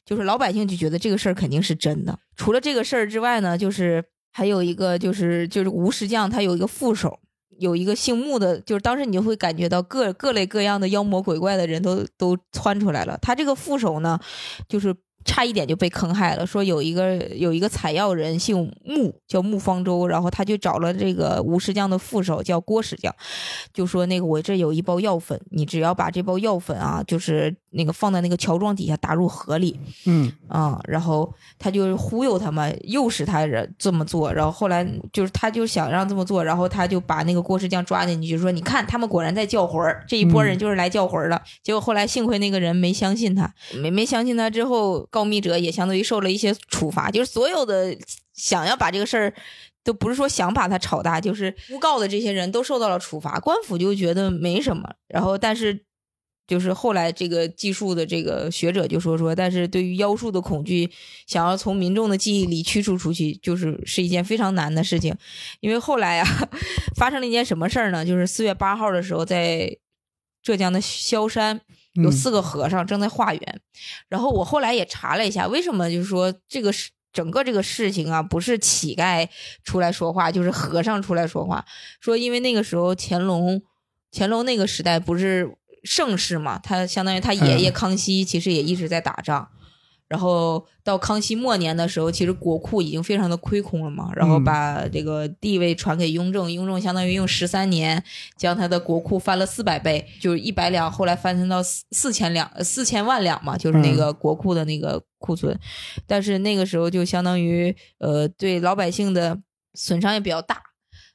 [0.03, 2.17] 就是老百姓就觉得这个事儿肯定是真的。
[2.35, 7.19] 除了这个事儿之外呢，就是还有一个就是就是吴石匠他有一个副手，
[7.59, 13.17] 有一个姓穆的，就是当时你就会感觉到各各类各样的妖魔鬼怪的人都都窜出来了。
[13.21, 14.19] 他这个副手呢，
[14.67, 14.95] 就是。
[15.25, 16.45] 差一点就被坑害了。
[16.45, 23.13] 说有一个有一个采药人姓穆，叫穆方舟，然后他就找了这个吴石匠的副手叫郭石匠，
[23.73, 34.31] 就说那个我这有一包药粉，你只要把这包药粉啊，就是那个放在那个桥桩底下打入河里，嗯啊，然后他就忽悠他们，诱使他人这么做。
[34.33, 41.41] 然后后来就是他就想让这么做，然后他就把那个郭石匠抓进去，就说你看他们果然在叫魂儿，这一波人就是来叫魂儿的。
[41.63, 45.07] 结果后来幸亏那个人没相信他，没没相信他之后。
[45.13, 47.95] 告密者也相当于受了一些处罚，就是所有的
[48.33, 49.31] 想要把这个事儿，
[49.83, 53.39] 都不是说想把它炒大，就是诬告的这些人都受到了处罚。
[53.39, 55.85] 官府就觉得没什么，然后但是
[56.47, 60.89] 就是后来这个技术的这个学者就说说，但是对于妖术的恐惧，
[61.27, 65.15] 想要从民众的记忆里驱除出去，就是是一件非常难的事情。
[65.59, 66.27] 因为后来啊，
[66.97, 68.03] 发生了一件什么事儿呢？
[68.03, 69.77] 就是四月八号的时候，在
[70.41, 71.61] 浙江的萧山
[71.93, 73.61] 有四个和尚正在化缘，
[74.07, 79.27] 然后我后来也查了一下，为什么就是说这个是整个这个事情啊，不是乞丐
[79.63, 81.65] 出来说话，就是和尚出来说话，
[81.99, 83.61] 说因为那个时候乾隆
[84.11, 85.55] 乾隆那个时代不是。
[85.85, 89.49] 盛世嘛，他相当于他爷爷康熙，其实也一直在打仗。
[90.07, 94.11] 然后到康熙末年的时候，其实国库已经非常的亏空了嘛。
[94.15, 98.03] 然后把这个地位传给雍正，雍正相当于用十三年
[98.37, 105.59] 将他的国库翻了四百倍，就是一百两，后来翻成到四四千两，四千万两嘛，就是那个国库的那个库存。
[106.05, 109.39] 但是那个时候就相当于呃，对老百姓的
[109.73, 110.61] 损伤也比较大。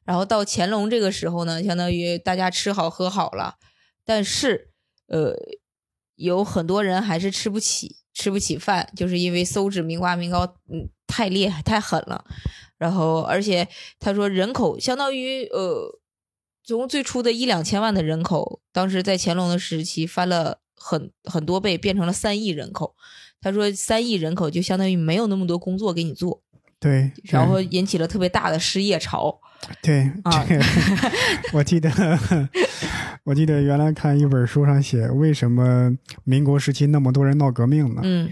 [0.05, 3.57] 然后到乾隆这个时候呢，相当于大家吃好喝好了。
[4.07, 4.70] 但是，
[5.09, 5.35] 呃，
[6.16, 12.24] 有很多人还是吃不起，吃不起饭，就是因为搜纸民瓜民膏，嗯，太厉害，太狠了。
[12.76, 13.68] 然后，而且
[14.00, 16.00] 他说人口相当于，呃，
[16.64, 22.96] 从最初的一两千万的人口，当时在乾隆的时期翻了很很多倍，变成了三亿人口。
[23.40, 26.42] 他说三亿人口就相当于没有那么多工作给你做，
[26.81, 29.40] 对， 然后引起了特别大的失业潮。
[29.83, 30.64] 对，这个
[31.54, 31.90] 我记得，
[33.29, 38.01] 我记得原来看一本书上写，为什么民国时期那么多人闹革命呢？
[38.03, 38.27] 嗯，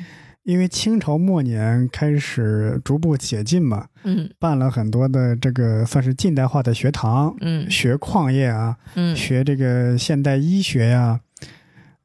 [0.44, 11.20] 因为清朝末年开始逐步解禁嘛，嗯，办了很多的这个算是近代化的学堂，嗯，学矿业啊，嗯，学这个现代医学呀，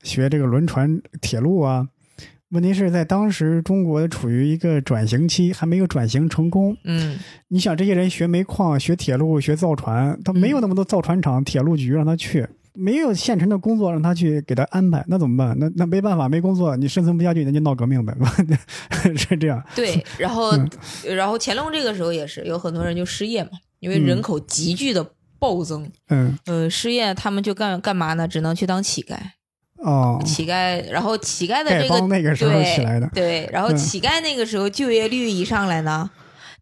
[0.03, 1.87] 学这个轮船、铁路啊。
[2.49, 6.75] 问题是在当时中国处于一个转型期，还没有转型成功。
[6.83, 15.57] 嗯，你想这些人学煤矿、学铁路、学造船，他没有那么多造船厂、铁路局让他去，没有现成的工作让他去给他安排，那怎么办？
[15.59, 18.15] 那那没办法，没工作，你生存不下去，那就闹革命呗，
[19.17, 19.63] 是这样。
[19.75, 20.51] 对，然后
[21.03, 25.05] 然后乾隆这个时候也是有很多人就失业嘛，因为人口急剧的
[25.39, 25.91] 暴增。
[26.09, 28.27] 嗯，呃，失业他们就干干嘛呢？
[28.27, 29.17] 只能去当乞丐。
[29.83, 36.07] 哦，乞丐，然后乞丐的这个那个时候起来的，对，然后乞丐那个时候就业率一上来呢，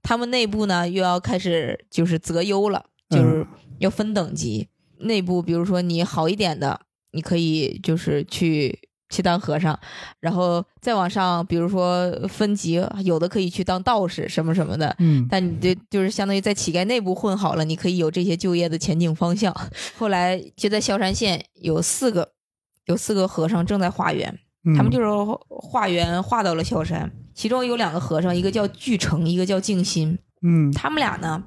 [0.02, 3.46] 他们内部呢又要开始就是择优了，就是
[3.80, 4.70] 要分等级。
[5.00, 6.80] 内部比如说你好一点的，
[7.12, 8.78] 你可以就是去
[9.10, 9.78] 去当和尚，
[10.20, 14.96] 然后再往上，比如说分级，有的可以去当道士什么什么的。
[15.00, 19.56] 嗯，但你这就是相当于在乞丐内部混好了，你可以有这些就业的前景方向。
[19.98, 22.34] 后来就在萧山县有四个。
[22.86, 24.40] 有四个和尚正在化缘，
[24.76, 25.06] 他们就是
[25.48, 27.12] 化缘化到了萧山。
[27.36, 30.18] 其中有两个和尚，一个叫巨成，一个叫静心。
[30.42, 31.44] 嗯，他们俩呢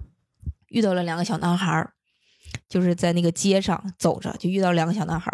[0.69, 1.91] 遇到了两个小男孩
[2.73, 5.31] 就是在那个街上走着，就遇到两个小男孩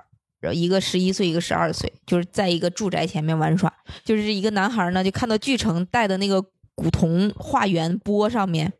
[0.52, 3.72] 一个十一岁，一个十二岁，就是在一个住宅前面玩耍。
[4.04, 8.72] 就是一个男孩呢，就看到巨成带的那个古铜化圆钵上面，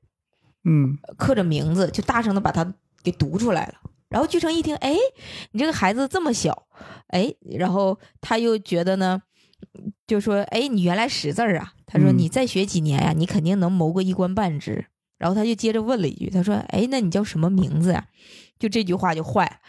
[0.64, 3.75] 嗯，刻着名字，就大声的把它给读出来了。
[4.09, 4.97] 然后巨成一听，哎，
[5.53, 6.66] 你这个孩子这么小，
[7.11, 9.23] 哎，然后他又觉得呢，
[10.05, 11.75] 就说，哎，你原来识字儿啊？
[11.87, 14.87] 他说，你再学几年呀，你肯定能谋个一官半职。
[15.18, 18.07] 然后他就接着问了一句，他说，哎，那你叫什么名字呀？
[18.59, 19.61] 就这句话就坏。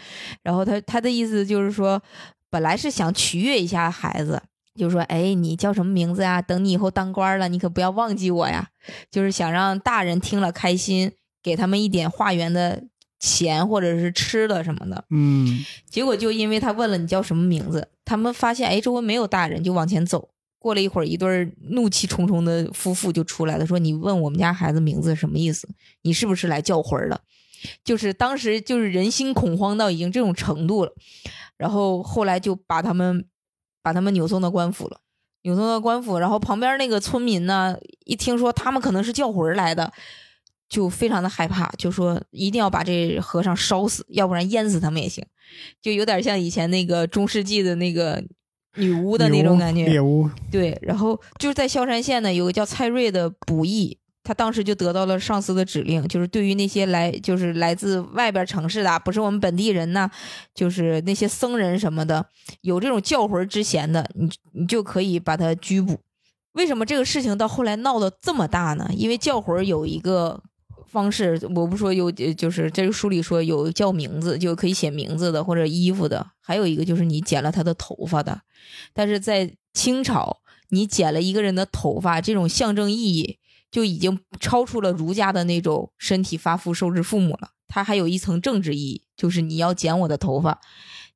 [0.43, 2.02] 然后他他的意思就是说，
[2.49, 4.41] 本来是想取悦一下孩子，
[4.75, 6.41] 就说，哎，你叫什么名字呀？
[6.41, 8.69] 等你以后当官了，你可不要忘记我呀。
[9.12, 11.12] 就是想让大人听了开心，
[11.43, 12.84] 给他们一点化缘的。
[13.21, 20.30] 钱或者是吃的什么的，嗯，结果就因为他问了你叫什么名字，他们发现哎周围没有大人，就往前走。
[20.58, 25.67] 过了一会儿，一对怒气冲冲的夫妇就出来了，说：“你问我们家孩子名字什么意思？
[26.04, 27.19] 你是不是来叫魂的？”
[27.84, 30.93] 就是当时就是人心恐慌到已经这种程度了，
[31.58, 33.26] 然后后来就把他们
[33.82, 35.02] 把他们扭送到官府了，
[35.43, 39.93] 扭送到官府，然后旁边那个村民呢，一听说他们可能是叫魂来的。
[40.69, 45.26] 就非常的害怕，就说一定要把这和尚烧死，要不然淹死他们也行，
[45.82, 48.24] 就有点像以前那个中世纪的那个
[48.76, 49.88] 女巫的那种感觉。
[49.88, 50.30] 猎巫。
[50.52, 53.98] 对，然后就是在萧山县呢，有个叫蔡瑞的捕役，
[54.30, 60.08] 他当时就得到了上司的指令，就是对于那些来就是来自外边城市的，不是我们本地人呢，
[60.54, 62.24] 就是那些僧人什么的，
[62.62, 66.00] 有这种叫魂之嫌的，你你就可以把他拘捕。
[66.52, 68.88] 为什么这个事情到后来闹得这么大呢？
[68.96, 70.44] 因为叫魂有一个。
[70.92, 78.42] 方式我不说有，就是这个书里说有叫名字就可以写名字的或者衣服的，还有一个就是你剪了他的头发的。
[78.92, 80.38] 但是在清朝，
[80.70, 83.38] 你剪了一个人的头发，这种象征意义
[83.71, 87.51] 就已经超出了儒家的那种身体发肤受之父母了。
[87.67, 90.60] 它还有一层政治意义，就是你要剪我的头发，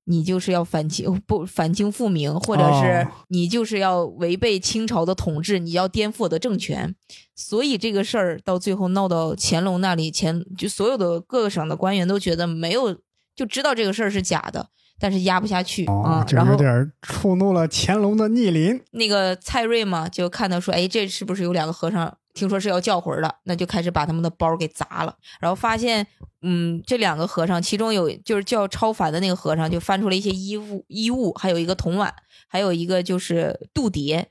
[0.04, 6.96] 你就是要反清不反清复明，或者是哦你就是要违背清朝的统治，你要颠覆我的政权。
[7.36, 12.96] 所以这个事儿到最后闹到乾隆那里，乾就所有的各个省的官员都觉得没有，
[13.36, 14.70] 就知道这个事儿是假的，
[15.04, 18.82] 但是压不下去啊、然后有点触怒了乾隆的逆鳞。
[18.92, 22.18] 那个蔡瑞嘛，就看到说，哎，这是不是有两个和尚？
[22.34, 25.14] 听说是要叫魂儿的，那就开始把他们的包给砸了。
[25.42, 26.08] 然后发现，
[26.42, 32.14] 嗯，这两个和尚，其中有就是叫超凡的那个和尚，就翻出了一些衣物、衣物，还有一个铜碗，
[32.48, 34.24] 还有一个就是度牒，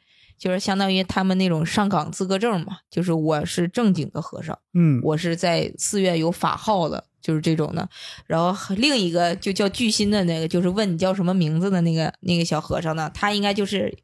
[0.43, 7.89] 就是相当于他们那种上岗资格证嘛，就是我是正经的和尚，嗯，我是在寺院有法号的，就是这种的。
[8.27, 13.97] 然后另一个就叫巨星的那个，就是问你叫什么名字的那个那个小和尚呢，他应该就是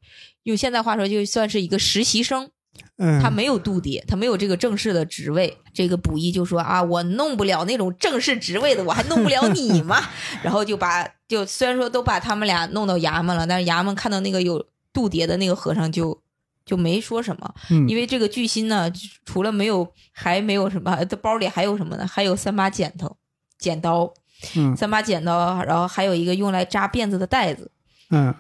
[0.45, 2.49] 用现在话说，就算是一个实习生，
[2.99, 5.59] 嗯，他没有度牒，他没有这个正式的职位。
[5.75, 10.01] 这个卜一就说啊，我弄不了那种正式职位的，我还弄不了你吗？
[10.45, 16.23] 然后就把就虽然说都把他们俩弄到衙门了，但是衙门看到那个有度牒的那个和尚就
[16.69, 17.55] 就没说什么。
[17.71, 18.93] 嗯因为这个巨星呢，
[19.25, 22.07] 除了没有，还没有什么，他包里还有什么呢？
[22.07, 23.17] 还有三把剪头、
[23.59, 24.13] 剪刀，
[24.55, 27.73] 嗯三把剪刀，然后还有一个用来扎辫子的袋子。
[28.11, 28.35] 嗯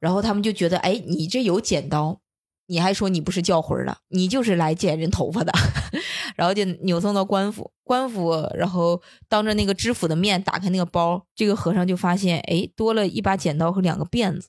[0.00, 2.20] 然后他们就觉得，哎，你这有剪刀，
[2.66, 5.52] 你还说你不是叫魂儿的，你就是来剪人头发的，
[6.36, 7.70] 然后就扭送到官府。
[7.84, 14.48] 官府，然后当着那个知府的面打开那个包，这个和尚就发现，哎，多了一把剪刀和两个辫子，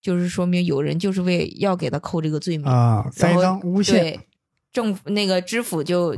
[0.00, 2.66] 就是说明有人就是为要给他扣这个罪名。
[2.66, 4.20] 啊，栽赃诬陷，对，
[4.72, 6.16] 政府那个知府就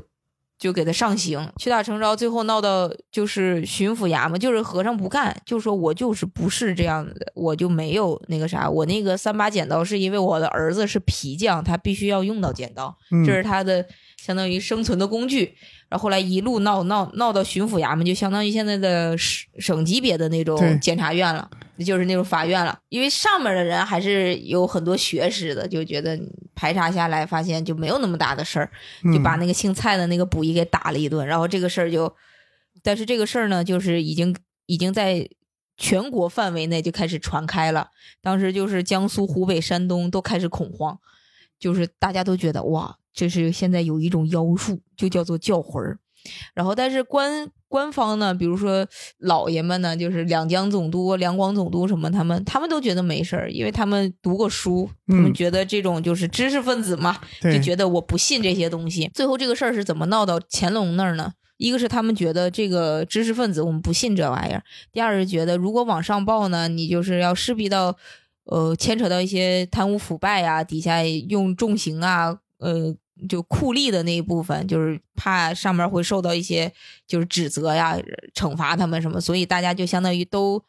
[0.59, 13.85] 就给他上刑，屈打成招，最后闹到就是巡抚衙门，就是和尚不干，就说我就是不是这样的，我就没有那个啥，我那个三把剪刀是因为我的儿子是皮匠，他必须要用到剪刀，嗯这是他的
[14.17, 15.57] 相当于生存的工具。
[15.89, 22.79] 然后后来一路闹闹闹到巡抚衙门，就相当于现在的省省级别的那种检察院了，就是那种法院了。
[22.89, 26.19] 因为上面的人还是有很多学识的，就觉得
[26.55, 28.71] 排查下来发现就没有那么大的事儿，
[29.13, 31.27] 就把嗯那个姓蔡的那个捕役给打了一顿。
[31.27, 32.15] 然后这个事儿就，
[32.83, 35.29] 但是这个事儿呢，就是已经已经在
[35.77, 37.89] 全国范围内就开始传开了。
[38.21, 40.99] 当时就是江苏、湖北、山东都开始恐慌，
[41.59, 45.99] 就是大家都觉得哇，这是现在有一种妖术，就叫做叫魂儿。
[46.55, 48.87] 然后，但是官官方呢，比如说
[49.19, 59.11] 老爷们呢，就是两江总督、两广总督什么，他们他们都觉得没事儿，因为他们读过书，他们嗯觉得这种就是知识分子嘛，对就觉得我不信这些东西。
[59.15, 61.33] 最后这个事儿是怎么闹到乾隆那儿呢？
[61.59, 67.97] 一个是他们觉得这个知识分子我们不信这玩意儿，第二是觉得如果往上报呢，你就是要势必到，
[68.47, 72.93] 呃，牵扯到一些贪污腐败呀、底下用重刑啊，呃，
[73.29, 76.73] 就酷吏的那一部分，就是怕上面会受到一些
[77.07, 77.99] 就是指责呀、
[78.35, 80.63] 惩罚他们什么，所以大家就相当于都。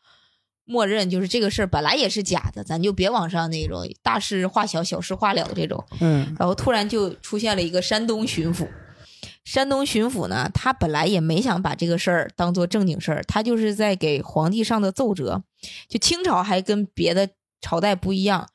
[0.65, 5.84] 默认就是这个事儿本来也是假的，咱就别往上那种大事化小、小事化了这种。
[5.99, 8.65] 嗯然后突然就出现了一个山东巡抚。
[9.43, 15.43] 山东巡抚呢，他本来也没想把这个事儿当做正经事儿，他就是在给皇帝上的奏折。
[15.89, 17.27] 就清朝还跟别的
[17.60, 18.47] 朝代不一样，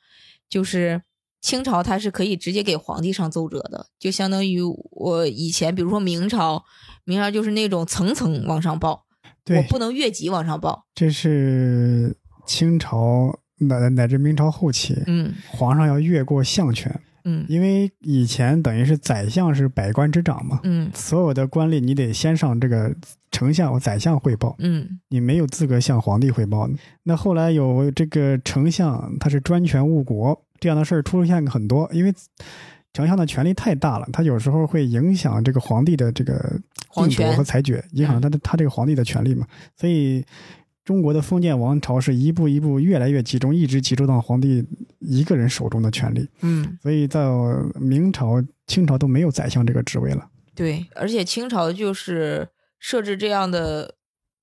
[0.49, 1.03] 就是
[1.41, 6.65] 清朝它是可以直接给皇帝上奏折的，就相当于我以前比如说明朝，
[7.05, 9.05] 明朝就是那种层层往上报，
[9.51, 10.85] 我，不能越级往上报。
[10.95, 22.95] 这是清朝乃乃至明朝后期，嗯皇上要越过相权，嗯因为以前等于是宰相是百官之长嘛，嗯所有的官吏你得先上这个
[23.31, 26.69] 丞相或宰相汇报，嗯你没有资格向皇帝汇报。
[27.05, 32.15] 那后来有这个丞相，他是专权误国，这样的事儿出现很多，因为
[32.93, 39.47] 丞相的权力太大了，他有时候会影响这个皇帝的这个定夺皇权和裁决，影响他的他这个皇帝的权力嘛。
[39.77, 40.25] 所以
[40.85, 44.65] 中国的封建王朝是一步一步越来越集中，一直集中到皇帝
[45.01, 46.27] 一个人手中的权力。
[46.41, 47.47] 嗯，所以到
[47.79, 50.29] 明朝、清朝都没有宰相这个职位了。
[50.55, 52.49] 对，而且清朝就是
[52.81, 53.95] 设置这样的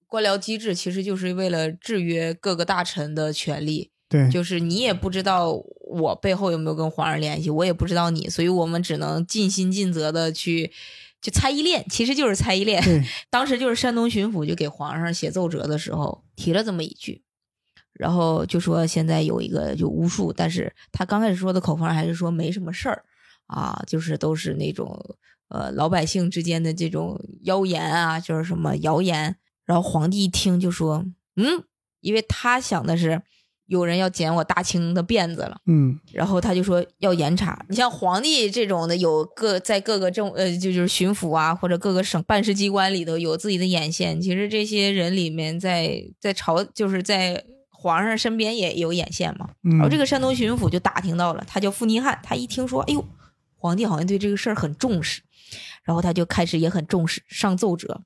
[0.08, 3.90] 官僚机制，其实就是为了制约各个大臣的权利。
[4.08, 5.52] 对，就是你也不知道
[6.00, 10.72] 我背后有没有跟皇上联系，我也不知道你，所以我们只能尽心尽责的去
[11.22, 12.84] 就猜疑链，其实就是猜疑链。
[13.32, 17.24] 当时就是山东巡抚就给皇上写奏折的时候提了这么一句，
[17.94, 23.04] 然后就说现在有一个就巫术，但是他刚开始说的口风还是说没什么事儿
[23.48, 25.18] 啊，就是都是那种
[25.50, 29.38] 呃老百姓之间的这种谣言啊，就是什么谣言。
[29.66, 31.04] 然后皇帝一听就说，
[31.38, 31.64] 嗯，
[32.02, 33.24] 因为他想的是
[33.68, 35.58] 有人要剪我大清的辫子了。
[35.66, 37.66] 嗯，然后他就说要严查。
[37.70, 44.22] 你像皇帝这种的，有各在各个政呃，就就是巡抚啊，或者各个省办事机关里头有自己的眼线。
[44.22, 49.50] 其实这些人里面在，在朝就是在皇上身边也有眼线嘛。
[49.64, 53.06] 嗯，然后这个山东巡抚就打听到了，他叫傅尼汉，他一听说，哎呦，
[53.56, 55.22] 皇帝好像对这个事儿很重视，
[55.84, 58.02] 然后他就开始也很重视，上奏折，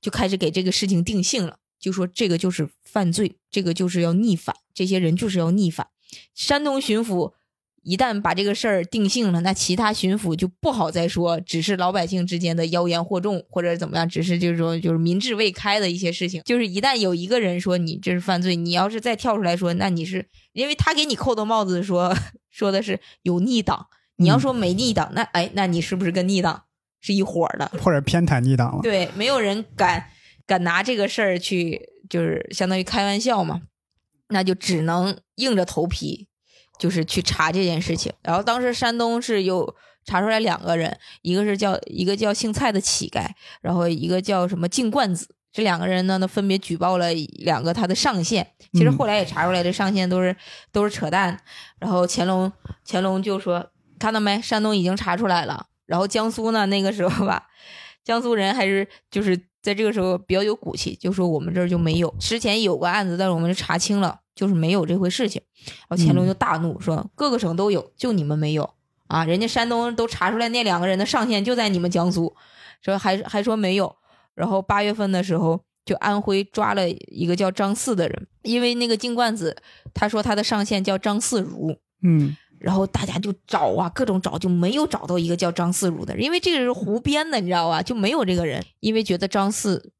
[0.00, 5.88] 就开始给这个事情定性了，就说这个就是犯罪，这个就是要逆反，这些人就是要逆反。
[6.34, 7.32] 山东巡抚
[7.82, 16.42] 一旦把这个事儿定性了，那其他巡抚就不好再说，只是老百姓之间的妖言惑众，或者怎么样，只是就是说就是民智未开的一些事情。
[16.44, 22.12] 就是一旦有一个人说你这是犯罪，你要是再跳出来说，那你是因为他给你扣的帽子说
[22.50, 26.64] 说的是有逆党，你要说没逆党，那哎，那你是不是跟逆党
[27.00, 27.70] 是一伙的？
[27.80, 28.82] 或者偏袒逆党了。
[28.82, 30.08] 对，没有人敢
[30.46, 33.62] 敢拿这个事儿去，就是相当于开玩笑嘛，
[34.28, 36.28] 那就只能硬着头皮，
[36.78, 38.12] 就是去查这件事情。
[38.22, 39.74] 然后当时山东是有
[40.04, 43.26] 查出来两个人，一个是叫一个叫姓蔡的乞丐，
[43.60, 45.28] 然后一个叫什么净冠子。
[45.52, 48.46] 这两个人呢，那分别举报了两个他的上线。
[48.74, 50.36] 其实后来也查出来，这上线都是
[50.70, 51.40] 都是扯淡。
[51.80, 52.52] 然后乾隆
[52.86, 57.46] 乾隆就说：“看到没，山东已经查出来了。”然后江苏呢，那个时候吧，
[58.04, 59.34] 江苏人还是就是
[59.66, 65.42] 在这个时候比较有骨气，就说我们这儿就没有，之前有个案子，但是我们就查清了，就是没有这回事情。
[65.88, 68.70] 然后乾隆就大怒，说各个省都有，就你们没有
[69.08, 69.24] 啊！
[69.24, 72.32] 人家山东都查出来那两个人的上线就在你们江苏，
[72.80, 73.96] 说还还说没有。
[74.36, 79.56] 然后八月份的时候，就安徽抓了一个叫张四的人，因为那个金罐子
[79.92, 87.82] 他说他的上线叫张四如，嗯然后大家就找啊，各种找，就没有找到一个叫张四如的人，因为这个是胡编的，你知道吧？
[87.82, 89.92] 就没有这个人，因为觉得张四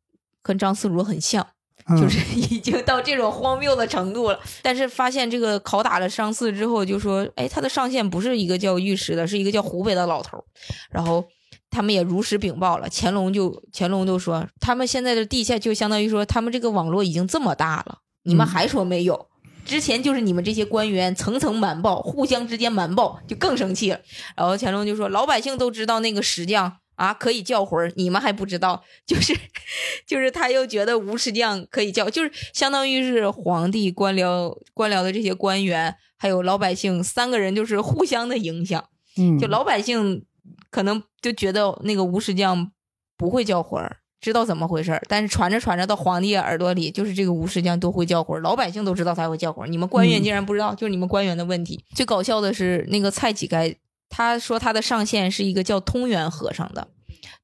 [0.43, 1.47] 跟张四如很像，
[1.89, 4.41] 嗯，就是已经到这种荒谬的程度了。
[4.63, 10.43] 但是发现这个拷打了张四之后，就说，哎，他的上线不是一个叫御史的，是一个叫湖北的老头。
[10.91, 11.25] 然后
[11.71, 19.29] 他们也如实禀报了，乾隆就乾隆就说，他们现在的地下就相当于说，他们这个网络已经这么大了，你们嗯还说没有？
[19.67, 24.01] 之前就是你们这些官员层层瞒报，互相之间瞒报，就更生气了。
[24.37, 28.83] 然后乾隆就说：“老百姓都知道那个石匠啊可以叫魂儿，你们还不知道？
[29.05, 29.37] 就是，
[30.07, 38.89] 就是他又觉得吴石匠可以叫，就是相当于是皇帝、官僚、官僚的这些官员，还有老百姓三个人就是互相的影响。
[39.19, 40.25] 嗯，就老百姓
[40.71, 42.71] 可能就觉得那个吴石匠
[43.17, 51.85] 不会叫魂儿，知道怎么回事儿，但是传着传着到皇帝耳朵里，就是这个吴石匠都会叫魂，老百姓都知道他会叫魂，你们官员竟然不知道，就是你们官员的问题。
[51.95, 53.73] 最搞笑的是那个蔡乞丐，
[54.09, 56.89] 他说他的上线是一个叫通元和尚的。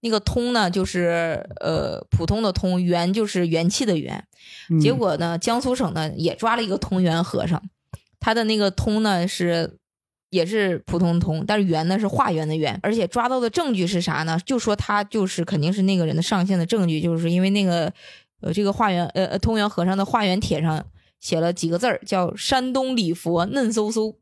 [0.00, 4.24] 那个通呢，就是呃普通的通，元就是元气的元。
[4.80, 7.62] 结果呢，江苏省呢也抓了一个通元和尚，
[8.18, 9.78] 他的那个通呢是
[10.32, 14.40] 也是普通通，但是圆呢是化缘的圆，而且抓到的证据是啥呢？
[14.46, 17.92] 就说他就是肯定是那个人的上线的证据，就是因为那个
[18.40, 20.82] 呃这个化缘呃呃通元和尚的化缘帖上
[21.20, 24.14] 写了几个字儿，叫山东礼佛嫩嗖嗖，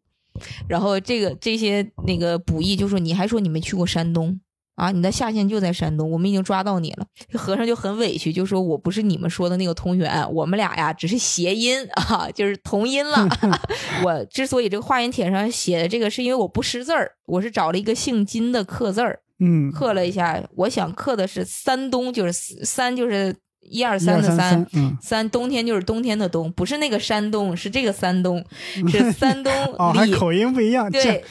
[0.69, 4.41] 然后这个这些那个补益就说你还说你没去过山东。
[4.81, 7.07] 啊，你的下线就在山东，我们已经抓到你了。
[7.29, 13.29] 这和尚就很委屈，就说我不是你们说的那个同源，我们俩呀只是谐音啊，就是同音了。
[14.03, 28.45] 我之所以这个化缘帖上写的这个，是因为我不识字儿，我是找了一个姓金的刻字儿，嗯，刻了一下，我想刻的是山东，就是三就是一二三的二三三，嗯，三冬天就是冬天的冬，不是那个山东，是这个山东，
[28.91, 31.25] 是山东哦，口音不一样，对，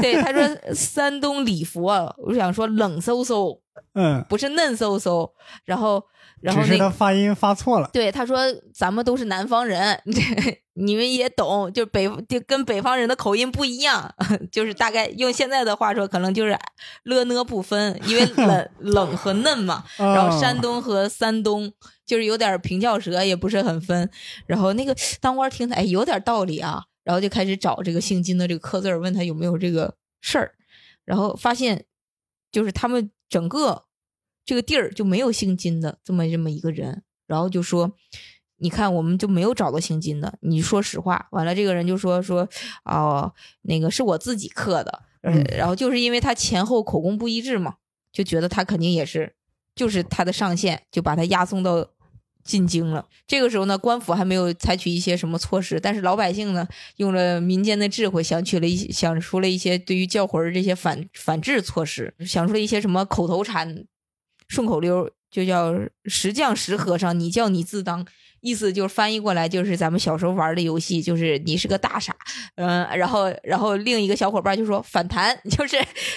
[0.00, 3.58] 对，他说山东礼佛，我想说冷飕飕，
[3.94, 5.30] 嗯，不是嫩飕飕。
[5.64, 6.02] 然后，
[6.42, 8.38] 然后只是他发音发错了，对他说
[8.74, 9.98] 咱们都是南方人，
[10.74, 14.12] 你们也懂，就北就跟北方人的口音不一样，
[14.50, 16.58] 就是大概用现在的话说，可能就是
[17.04, 19.84] 了呢不分，因为 冷冷和嫩嘛。
[19.96, 21.72] 然后山哦东和山东
[22.04, 24.10] 就是有点平翘舌，也不是很分。
[24.46, 26.82] 然后那个当官听他，哎，有点道理啊。
[27.04, 30.54] 然后就开始找这个姓金的这个刻字，问他有没有这个事儿。
[31.04, 31.84] 然后发现，
[32.52, 33.84] 就是他们整个
[34.44, 37.02] 这个地儿就没有姓金的这么这么一个人。
[37.26, 37.92] 然后就说，
[38.58, 41.28] 你看我们就没有找到姓金的，你说实话。
[41.30, 42.48] 完了，这个人就说说，
[42.84, 43.32] 哦，
[43.62, 45.02] 那个是我自己刻的。
[45.56, 47.76] 然后就是因为他前后口供不一致嘛，
[48.12, 49.34] 就觉得他肯定也是，
[49.74, 51.86] 就是他的上线，就把他押送到
[52.42, 53.06] 进京了。
[53.26, 56.66] 这个时候呢，官府还没有采取一些什么措施，但是老百姓呢，
[56.96, 63.86] 用了民间的智慧，想取了一些想出了一些对于教魂儿这些反反制措施，想出了一些什么口头禅、
[64.52, 65.74] 顺口溜，就叫
[66.04, 68.06] “石匠石和尚，你叫你自当”。
[68.42, 72.14] 意思就是翻译过来就是咱们小时候玩的游戏，就是你是个大傻，
[72.56, 75.76] 嗯，然后然后另一个小伙伴就说反弹， 就是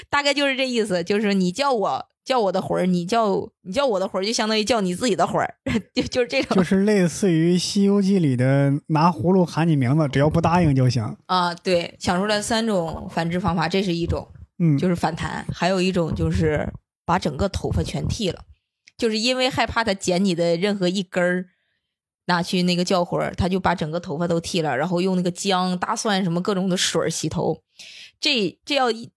[0.09, 5.53] 大概就是这意思，就是你叫我叫我的魂儿，你叫你叫我的魂儿，就相当于叫你自己的魂儿，
[5.93, 11.15] 就就是这种，就是类似于《西游记》里的拿葫芦喊你名字，只要不答应就行。
[11.27, 14.27] 啊，对，想出来三种繁殖方法，这是一种，
[14.57, 16.67] 嗯，就是反弹；还有一种就是
[17.05, 18.45] 把整个头发全剃了，
[18.97, 21.49] 就是因为害怕他剪你的任何一根儿。
[22.27, 27.61] 拿去那个叫魂儿，他就把整个头发都剃了，然后用那个姜、大蒜什么各种的水洗头。
[28.19, 29.11] 这这要一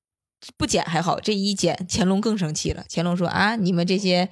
[0.59, 2.85] 不剪还好，这一剪，乾隆更生气了。
[2.91, 4.29] 乾隆说：“啊，你们这些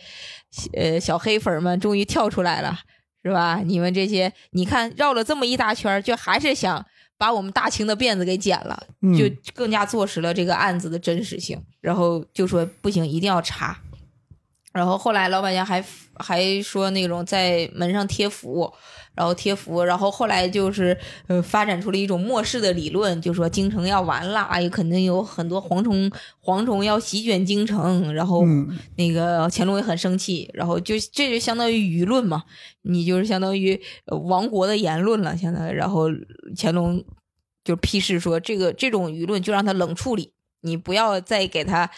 [0.74, 2.80] 呃小黑粉们终于跳出来了，
[3.22, 3.62] 是吧？
[3.64, 6.84] 你们这些，你看绕了这么一大圈，就还是想
[7.18, 11.60] 把我们大清的辫子给剪了，嗯就更加坐实了这个案子的真实性。
[11.80, 13.78] 然后就说不行，一定要查。
[14.76, 15.82] 然后后来老板娘还
[16.16, 18.70] 还说那种在门上贴符，
[19.14, 20.94] 然后贴符，然后后来就是
[21.28, 26.10] 呃发展出了一种末世的理论，就说京城要完了，哎肯定有很多蝗虫
[26.44, 32.44] 蝗虫要席卷京城，然后嗯那个乾隆也很生气，然后就这就相当于舆论嘛，
[32.82, 36.08] 你就是相当于呃亡国的言论了，相当于，然后
[36.54, 37.02] 乾隆
[37.64, 41.90] 就批示说，这个这种舆论就让他冷处理，你不要再给他。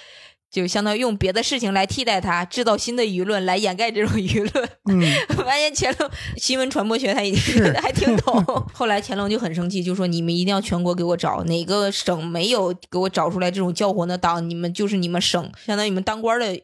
[0.51, 4.69] 就相当于用别的事情来替代它，制造新的舆论来掩盖这种舆论。
[4.91, 5.03] 嗯，
[5.37, 8.43] 发现乾隆新闻传播学他已经是 还挺懂。
[8.73, 16.61] 后来乾隆就很生气，就说你们一定要全国给我找哪个省没有给我找出来这种教魂的党，你们就是你们省，相当于你们当官的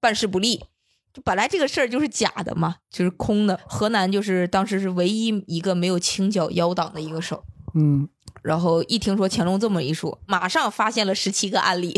[0.00, 0.64] 办事不力。
[1.14, 3.58] 就本来这个事儿就是假的嘛，就是空的。
[3.66, 7.38] 河南就是当时是唯一一个没有清剿妖党的一个省。
[7.74, 8.08] 嗯，
[8.42, 11.94] 然后一听说乾隆这么一说，马上发现了十七个案例，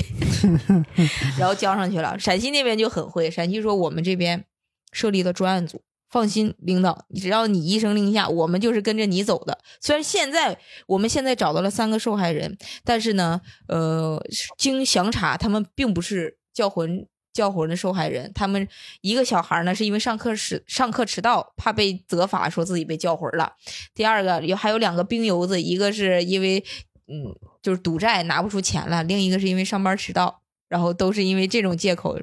[1.38, 2.18] 然后交上去了。
[2.18, 4.44] 陕西那边就很会，陕西说我们这边
[4.92, 9.58] 设立了专案组，放心，领导，只要你一声令下，我们就是跟着你走的。
[9.80, 14.22] 虽然现在我们现在找到了三个受害人，但是呢，呃，
[14.58, 17.06] 经详查，他们并不是叫魂。
[17.32, 18.66] 叫魂的受害人，他们
[19.00, 23.52] 一个小孩呢，是因为上课迟上课迟到，怕被责罚，说自己被叫魂了。
[23.94, 26.64] 第二个有还有两个兵油子，一个是因为
[27.06, 32.16] 嗯就是赌债拿不出钱了，另一个是因为上班迟到，然后都是因为这种借口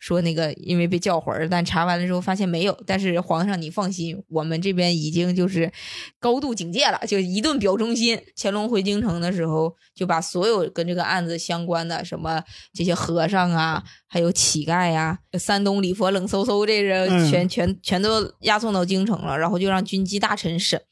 [0.00, 2.76] 说那个因为被叫魂儿，但查完了之后发现没有。
[2.84, 5.70] 但是皇上你放心，我们这边已经就是
[6.18, 8.20] 高度警戒了，就一顿表忠心。
[8.36, 12.42] 乾隆回京城的时候，就把所有跟这个案子相关的什么
[12.74, 20.82] 这些和尚啊，还有乞丐呀、山东礼佛冷飕飕这个嗯全、全全都押送到京城了，然后就让军机大臣审。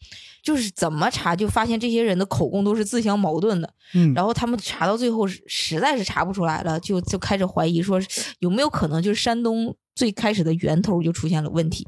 [0.42, 3.72] 就是怎么查，就发现这些人的口供都是自相矛盾的。
[3.94, 8.00] 嗯，然后他们查到最后实实在是查不出来了，就就开始怀疑说
[8.38, 11.86] 有没有可能就是山东最开始的源头就出现了问题。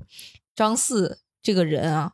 [0.55, 2.13] 张四这个人啊，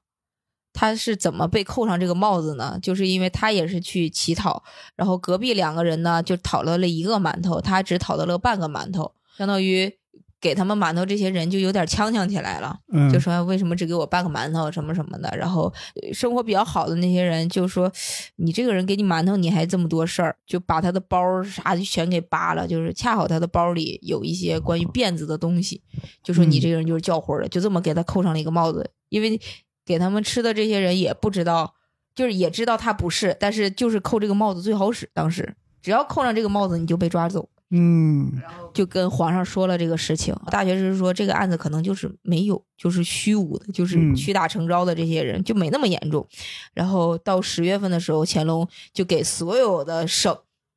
[0.72, 2.78] 他是怎么被扣上这个帽子呢？
[2.80, 4.62] 就是因为他也是去乞讨，
[4.95, 9.97] 然后隔壁两个人呢就讨到了一个馒头，他只讨到了半个馒头，相当于
[10.41, 12.78] 给他们馒头这些人就有点呛呛起来了。
[12.93, 17.91] 嗯，就说为什么只给我半个馒头什么什么的，然后呃生活比较好的那些人就说
[18.36, 25.82] 你这个人给你馒头你还这么多事儿，就把他的包啥就全给扒了，就是恰好他的包里有一些关于辫子的东西，
[26.22, 29.41] 就说你嗯这个人就是叫魂儿的，就这么给他扣上了一个帽子，因为
[29.84, 31.74] 给他们吃的这些人也不知道，
[32.14, 37.49] 就是也知道他不是，但是就是扣这个帽子最好使，当时只要扣上这个帽子你就被抓走。
[37.71, 38.33] 嗯，
[38.73, 40.35] 就跟皇上说了这个事情。
[40.51, 46.27] 大学士说这个案子可能就是没有，就是虚无的，就是嗯屈打成招的这些人、就没那么严重。
[46.73, 50.35] 然后到十月份的时候，乾隆就给所有的省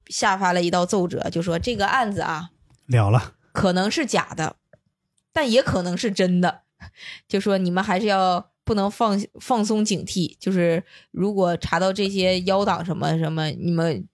[0.08, 2.50] 下发了一道奏折，就说这个案子啊
[2.88, 4.58] 了了，可能是假的，
[5.32, 6.64] 但也可能是真的。
[7.26, 14.06] 就说你们还是要不能放放松警惕，就是如果查到这些妖党什么什么，你们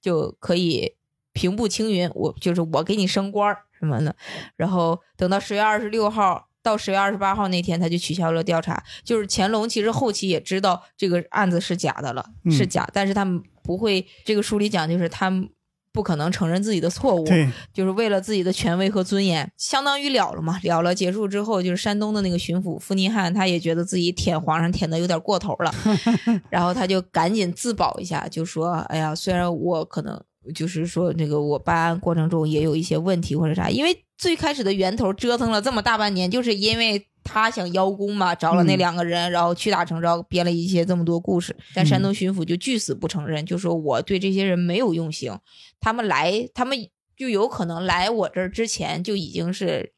[0.00, 0.95] 就可以
[1.36, 4.16] 平步青云，我就是我给你升官儿什么的。
[4.56, 8.82] 然后等到十月二十六号到十月二十八号那天，他就取消了调查。
[9.04, 14.06] 就是乾隆其实后期也知道这个案子是假的了，嗯是假，但是他们不会。
[14.24, 15.48] 这个书里讲，就是他们
[15.92, 17.24] 不可能承认自己的错误，
[17.72, 20.58] 就是为了自己的权威和尊严，相当于了了嘛。
[20.62, 25.74] 了了结束之后，就是山东的那个巡抚傅尼汉，他也觉得自己舔皇上舔的有点过头了，
[26.50, 30.20] 然后他就赶紧自保一下，就说：“哎呀，虽然我可能
[30.54, 41.56] 就是说那个我办案过程中也有一些问题或者啥，因为最开始的源头折腾了这么大半年，就是因为。”他想邀功嘛，找了那嗯两个人，然后屈打成招，编了一些这么多故事。
[41.74, 45.36] 但山东巡抚就据死不承认，就说我对这些人没有用刑，
[45.80, 46.78] 他们来，他们
[47.16, 49.92] 就有可能来我这儿之前就已经是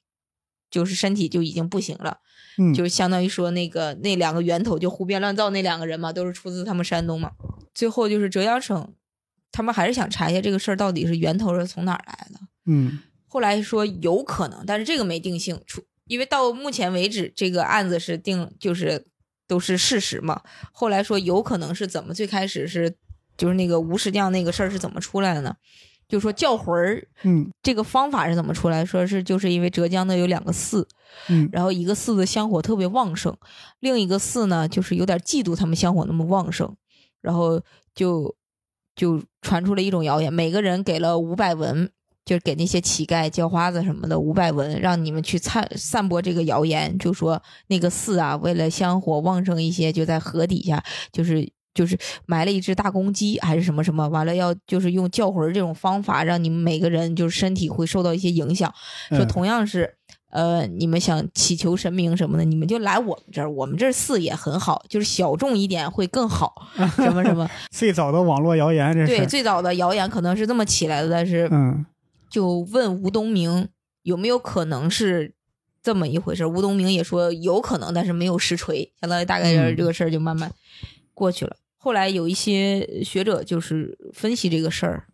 [0.71, 2.17] 就是身体就已经不行了，
[2.57, 7.33] 嗯，就是相当于说那个那两个源头就胡编乱造那两个人嘛，都是出自他们山东嘛。
[7.75, 8.95] 最后就是浙江省，
[9.51, 12.41] 他们还是想查一下这个事儿到底是源头是从哪儿来的。
[12.67, 19.07] 嗯后来说有可能，但是这个没定性，出因为到目前为止这个案子是定就是
[19.47, 20.41] 都是事实嘛。
[20.73, 22.95] 后来说有可能是怎么最开始是
[23.37, 25.55] 就是那个吴石匠那个事儿是怎么出来的呢？
[26.09, 28.83] 就说叫魂儿嗯这个方法是怎么出来？
[28.83, 30.89] 说是就是因为浙江的有两个寺，
[31.29, 33.37] 嗯然后一个寺的香火特别旺盛，
[33.81, 36.75] 另一个寺呢就是有点嫉妒他们香火那么旺盛，
[37.21, 37.63] 然后
[37.95, 38.35] 就
[38.99, 41.89] 就传出了一种谣言，每个人给了五百文，
[42.27, 51.51] 就是给那些乞丐、叫花子什么的五百文，让你们去散散播这个谣言，就说那个寺啊，为了香火旺盛一些，就在河底下就是。
[51.75, 51.97] 就是
[52.27, 58.73] 埋了一只大公鸡还是什么什么，完了要就是用叫魂儿这种方法，让你们每个人就是身体会受到一些影响。
[59.11, 59.95] 说嗯同样是
[60.31, 67.49] 呃，你们想祈求神明什么的，你们就来我们这儿，我们这儿寺也很好，就是小众一点会更好， 什么什么。
[67.73, 71.85] 最早的网络谣言，这对，最早的谣言可能是这么起来的，但是嗯
[72.31, 73.69] 就问吴东明
[74.03, 75.33] 有没有可能是
[75.83, 80.53] 这么一回事，吴东明也说有可能，但是没有实锤，相当于大概嗯这个事儿就慢慢
[81.15, 81.57] 过去了。
[81.79, 85.05] 后来有一些学者就是分析这个事儿，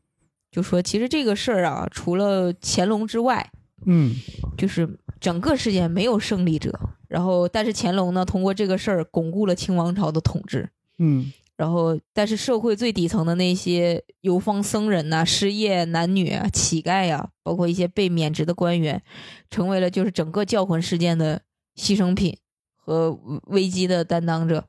[0.51, 3.49] 就说其实这个事儿啊，除了乾隆之外，
[3.87, 4.15] 嗯
[4.57, 4.89] 就是
[5.25, 6.79] 整个事件没有胜利者。
[7.09, 10.68] 然后，但是乾隆呢，通过这个事儿巩固了清王朝的统治。
[10.99, 19.03] 嗯然后，但是社会最底层的那些游方僧人呐、失业男女啊、乞丐呀、包括一些被免职的官员，
[19.49, 21.41] 成为了就是整个教魂事件的
[21.75, 22.37] 牺牲品
[22.77, 24.66] 和危机的担当者。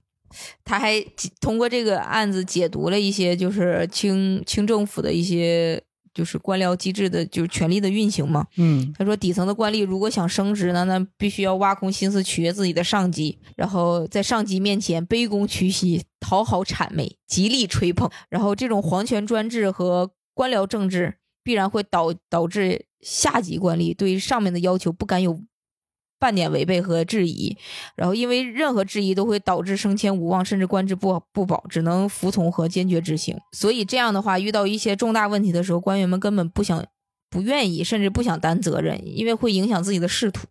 [0.64, 1.04] 他还
[1.42, 5.82] 通过这个案子解读了一些就是清清政府的一些
[6.16, 8.48] 就是官僚机制的就是权力的运行嘛。
[8.56, 25.40] 嗯他说，底层的官吏如果想升职呢，那必须要挖空心思取悦自己的上级，然后在上级面前卑躬屈膝、讨好谄媚、极力吹捧，然后这种皇权专制和官僚政治必然会导导致下级官吏对上面的要求不敢有
[26.18, 27.58] 半点违背和质疑，
[27.96, 33.38] 然后因为任何质疑都会导致升迁无望，甚至官职不不保，只能服从和坚决执行。
[33.52, 36.86] 所以这样的话，遇到一些重大问题的时候，官员们根本不想、
[37.30, 40.48] 不愿意，甚至不想担责任，因为会影响自己的仕途。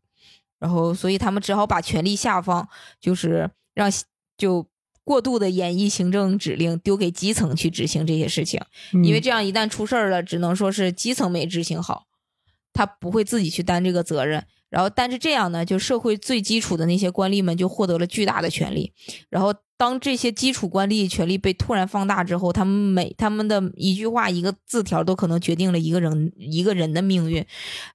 [0.61, 2.69] 然后，所以他们只好把权力下放，
[3.01, 3.91] 就是让
[4.39, 4.67] 就
[5.03, 8.61] 过度的演绎行政指令，丢给基层去执行这些事情。
[8.93, 12.07] 嗯，因为这样一旦出事儿了，只能说是基层没执行好，
[12.73, 14.47] 他不会自己去担这个责任。
[14.75, 18.93] 然后，但是这样呢，就社会最基础的那些官吏们就获得了巨大的权利。
[19.31, 27.47] 然后，当这些基础官吏权力被突然放大之后，他们每他们的一句话、一个字条都可能决定了一个人一个人的命运，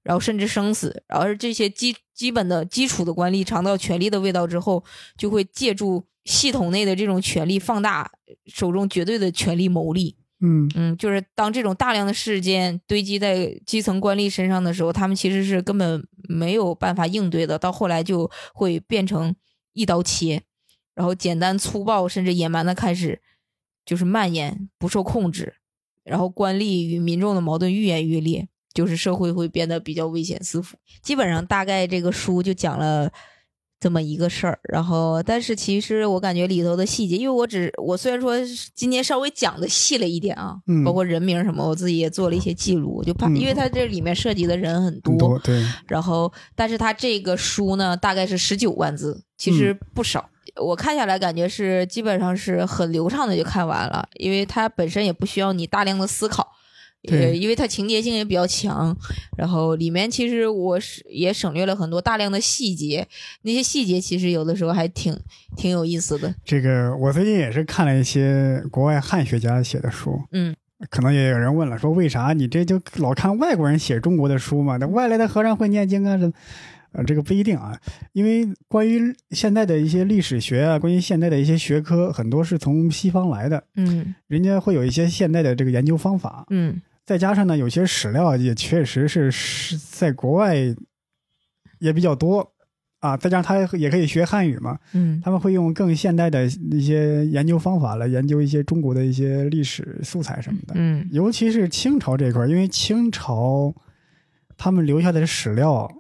[0.04, 1.04] 然后甚至生死。
[1.10, 4.82] 然后，这些基基本的基础的官吏尝到权力的味道之后，
[5.18, 8.10] 就会借助系统内的这种权力放大
[8.46, 10.16] 手中绝对的权力谋利。
[10.42, 17.60] 嗯嗯，就是当这种大量的事件堆积在基层官吏身上的时候，他们其实是根本没有办法应对的。
[17.60, 19.36] 到后来就会变成
[19.74, 20.42] 一刀切，
[20.96, 23.22] 然后简单粗暴甚至野蛮的开始
[23.86, 25.56] 就是蔓延，不受控制，
[26.04, 30.78] 然后官吏与民众的矛盾愈演愈烈，就是社会会变得比较危险四伏。
[31.02, 33.12] 基本上大概这个书就讲了。
[33.80, 38.36] 这么一个事儿，然后，但是其实我感觉里头的细节，因为我只我虽然说
[38.76, 50.30] 今天稍微讲的细了一点啊，嗯包括人名什么，我自己也做了一些记录，就怕，嗯因为它这里面涉及的人很多，很多对，然后，但是它这个书呢，大概是十九万字，其实不少。
[50.56, 56.46] 我看下来感觉是基本上是很流畅的就看完了，因为它本身也不需要你大量的思考。
[57.08, 58.96] 呃，对因为它情节性也比较强，
[59.38, 63.08] 然后里面其实我是也省略了很多大量的细节，
[63.44, 65.18] 那些细节其实有的时候还挺
[65.56, 66.36] 挺有意思的。
[66.44, 70.56] 这个我最近也是看了一些国外汉学家写的书，嗯，
[70.90, 74.76] 可能也有人问了，说为啥你这就老看外国人写中国的书嘛？
[74.78, 76.18] 那外来的和尚会念经啊？
[76.18, 76.32] 这
[76.92, 77.80] 呃，这个不一定啊，
[78.14, 90.56] 因为关于现代的一些历史学啊，关于现代的一些学科，很多是从西方来的，嗯人家会有一些现代的这个研究方法，嗯再加上呢，有些史料也确实是是在国外
[91.80, 92.54] 也比较多
[93.00, 103.74] 啊，再加上他也可以学汉语嘛，嗯他们会用更现代的一些研究方法来研究一些中国的一些历史素材什么的，嗯尤其是清朝这块儿，因为清朝
[104.56, 105.92] 他们留下的史料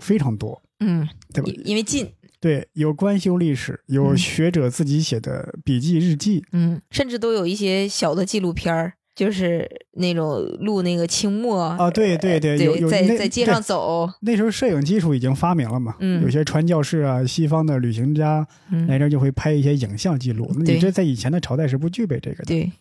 [0.00, 1.52] 非常多，嗯，对吧？
[1.54, 20.50] 因因为近，对，有官修历史，有嗯学者自己写的笔记日记，嗯，甚至都有一些小的纪录片儿，就是那种录那个清末啊，对对对，有有在在街上走，那时候摄影技术已经发明了嘛，嗯有些传教士啊、西方的旅行家嗯，来这儿就会拍一些影像记录。
[20.58, 22.72] 你这在以前的朝代是不具备这个的，对，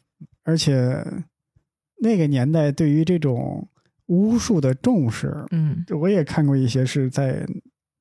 [0.43, 1.05] 而且
[2.01, 3.67] 那个年代对于这种
[4.07, 7.45] 巫术的重视，嗯我也看过一些是在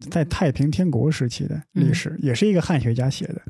[0.09, 3.43] 在太平天国时期的历史，也是一个汉学家写的。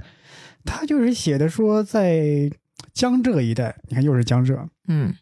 [0.65, 2.51] 他就是写的说，在
[2.93, 5.15] 江浙一带，你看又是江浙，嗯。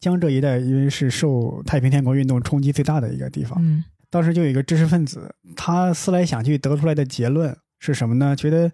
[0.00, 3.84] 江浙一带因为是受太平天国运动冲击最大的一个地方，嗯。
[4.10, 8.34] 当时就有一个知识分子，他思来想去得出来的结论是什么呢？
[8.36, 8.70] 觉得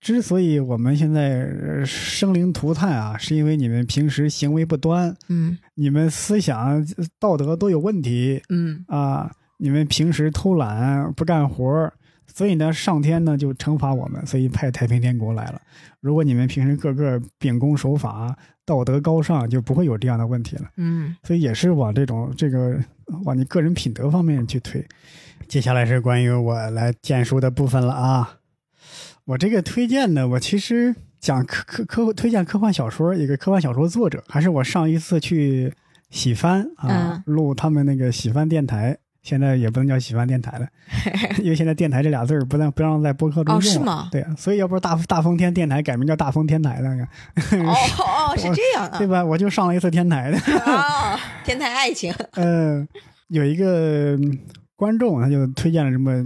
[0.00, 5.56] 之所以我们现在呃生灵涂炭啊，是因为你们平时行为不端，嗯。
[5.74, 6.84] 你们思想
[7.18, 8.84] 道德都有问题嗯。
[8.88, 11.92] 啊，你们平时偷懒不干活儿，
[12.36, 15.62] 所以呢，上天呢就惩罚我们，所以派太平天国来了。
[16.02, 20.70] 如果你们平时个个秉公守法、道德高尚，就不会有这样的问题了。
[20.76, 22.78] 嗯所以也是往这种这个
[23.24, 24.86] 往你个人品德方面去推。
[25.48, 28.40] 接下来是关于我来荐书的部分了啊。
[29.24, 35.72] 我这个推荐呢，我其实讲科科科推荐科幻小说，一个科幻小说作者，还是我上一次去
[36.10, 38.98] 喜番啊、录他们那个喜番电台。
[39.26, 40.66] 现在也不能叫喜欢电台了，
[41.42, 43.58] 因为现在“电台”这俩字儿不让不让在播客中用。
[43.58, 47.74] 哦是吗对啊，所以要不是大大风天电台改名叫大风天台了，哦
[48.30, 49.24] 哦是 这样啊对吧？
[49.24, 50.38] 我就上了一次天台的。
[50.60, 52.86] 啊，天台爱情， 呃，
[53.26, 54.38] 有一个嗯
[54.76, 56.24] 观众他就推荐了什么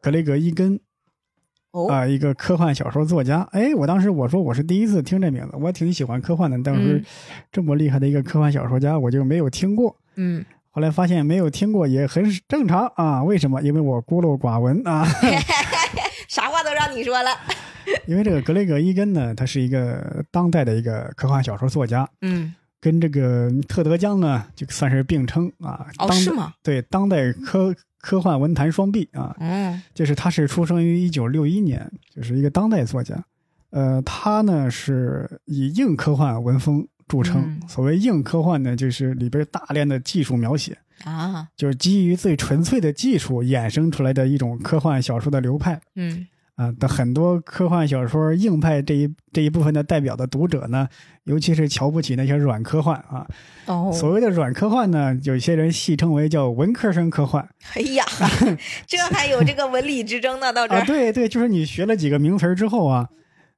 [0.00, 0.78] 格雷格伊根
[1.72, 3.46] 哦啊、一个科幻小说作家。
[3.52, 7.04] 哎，我当时我说我是第一次听这名字，我挺喜欢科幻的，但是嗯
[7.52, 9.94] 这么厉害的一个科幻小说家，我就没有听过。
[10.18, 10.42] 嗯
[10.76, 13.62] 后来发现没有听过也很正常啊，为什么？
[13.62, 15.06] 因为我孤陋寡闻啊。
[16.28, 17.30] 啥话都让你说了，
[18.06, 25.86] 因为这个格雷格伊根呢，他是一个当代的一个科幻小说作家，嗯跟这个特德·江呢，就算是并称啊。
[25.96, 26.52] 哦当是吗？
[26.62, 29.34] 对，当代科科幻文坛双璧啊。
[29.40, 33.16] 嗯就是他是出生于一九六一年，就是一个当代作家。
[33.70, 37.42] 呃，他呢是以硬科幻文风著称。
[37.42, 46.72] 嗯所谓硬科幻呢，就是里边大量的技术描写，啊就是基于最纯粹的技术衍生出来的一种科幻小说的流派嗯啊。
[46.78, 50.88] 的很多科幻小说硬派这一这一部分的代表的读者呢，
[51.24, 53.26] 尤其是瞧不起那些软科幻啊。
[53.66, 57.46] 哦，所谓的软科幻呢，有些人戏称为叫文科生科幻。
[57.74, 58.04] 哎呀，
[58.86, 63.08] 这还有这个文理之争呢，到这啊，儿，对对，就是你学了几个名词之后啊，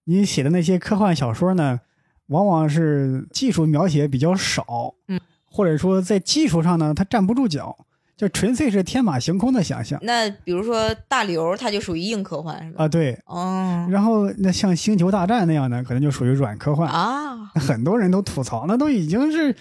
[0.04, 1.80] 你写的那些科幻小说呢，
[2.28, 5.20] 往往是技术描写比较少，嗯，
[5.50, 7.76] 或者说在技术上呢，它站不住脚，
[8.16, 12.84] 就纯粹是天马行空的想象那比如说大刘，他就属于硬科幻是吧？
[12.84, 12.88] 啊。
[12.88, 16.90] 对，哦然后那像《星球大战》那样的，可能就属于软科幻。
[16.90, 19.54] 啊， 很多人都吐槽，那都已经是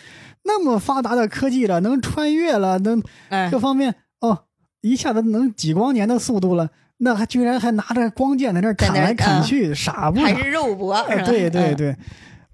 [0.43, 4.45] 那么发达的科技了，能穿越了，能哎各方面哦，
[4.81, 10.25] 一下子能几光年的速度了，那还居然还拿着光剑在那砍来砍去，傻不傻？
[10.25, 10.99] 还是肉搏？
[11.25, 11.95] 对对嗯，对，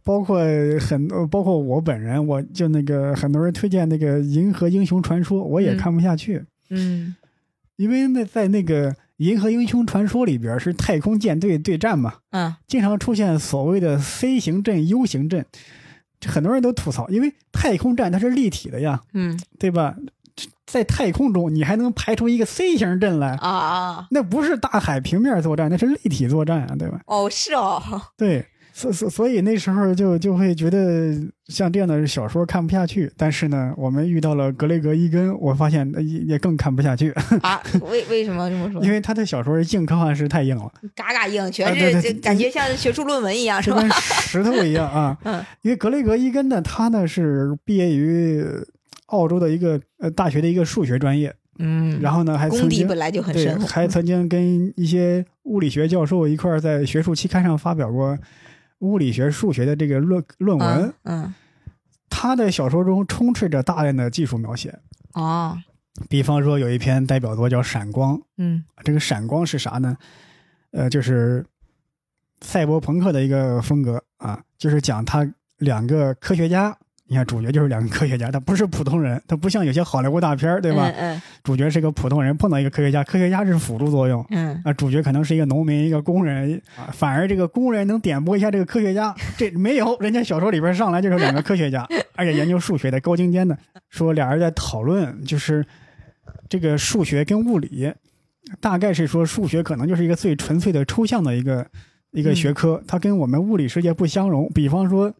[0.03, 0.39] 包括
[0.79, 5.77] 很多，包括我本人，我就那个很多人推荐那个《银河英雄传说》，我也嗯。
[5.77, 7.15] 看不下去，嗯。
[7.77, 12.55] 因为那在那个《银河英雄传说》里边是太空舰队对战嘛，嗯。
[12.67, 15.45] 经常出现所谓的 C 型阵、U 型阵，
[16.25, 19.39] 很多人都吐槽，因为太空战它是立体的呀，嗯。
[19.57, 19.95] 对吧？
[20.65, 26.99] 在太空中，你还能排出一个 C 型阵来，啊啊，那不是大海平面作战，那是立体作战啊，对吧？
[27.05, 27.79] 哦是哦，
[28.17, 28.43] 对，
[28.75, 31.13] 所所所以那时候就就会觉得
[31.45, 33.09] 像这样的小说看不下去。
[33.15, 37.11] 但是呢，我们遇到了格雷格伊根，我发现呃也也更看不下去，
[37.43, 38.91] 啊，为为什么这么说因？
[38.91, 43.79] 为他的小说硬科幻是太硬了，嘎嘎硬，全是就感觉像学术论文一样，是吧？
[43.79, 43.89] 跟
[44.25, 45.15] 石头一样啊。
[45.23, 48.43] 嗯因为格雷格伊根呢，他呢是毕业于
[49.07, 58.17] 澳洲的一个呃大学的一个数学专业，嗯，然后呢还曾经功底本来就很对深，还曾经跟一些物理学教授一块在学术期刊上发表过
[58.83, 60.93] 物理学、数学的这个论论文。
[61.03, 61.33] 嗯嗯
[62.15, 64.79] 他的小说中充斥着大量的技术描写，
[65.13, 65.57] 哦
[66.09, 69.97] 比方说有一篇代表作叫《闪光》，嗯这个闪光是啥呢？
[70.71, 71.43] 呃，就是
[72.41, 75.27] 赛博朋克的一个风格啊，就是讲他
[75.57, 76.77] 两个科学家，
[77.07, 80.91] 你看主角就是两个科学家，他不是普通人，他不像有些好莱坞大片儿，对吧？
[80.97, 84.25] 嗯主角是个普通人碰到一个科学家，科学家是辅助作用。
[84.29, 91.85] 嗯啊，主角可能是一个农民，一个工人啊，反而这个工人能点拨一下这个科学家，这没有，人家小说里边上来就是两个科学家，
[92.15, 93.57] 而且研究数学的高精尖的，
[93.89, 95.65] 说俩人在讨论，就是
[96.47, 97.91] 这个数学跟物理，
[98.61, 101.67] 大概是说数学可能就是一个最纯粹的抽象的一个
[102.11, 104.49] 一个学科，它跟我们物理世界不相容。
[104.53, 105.13] 比方说，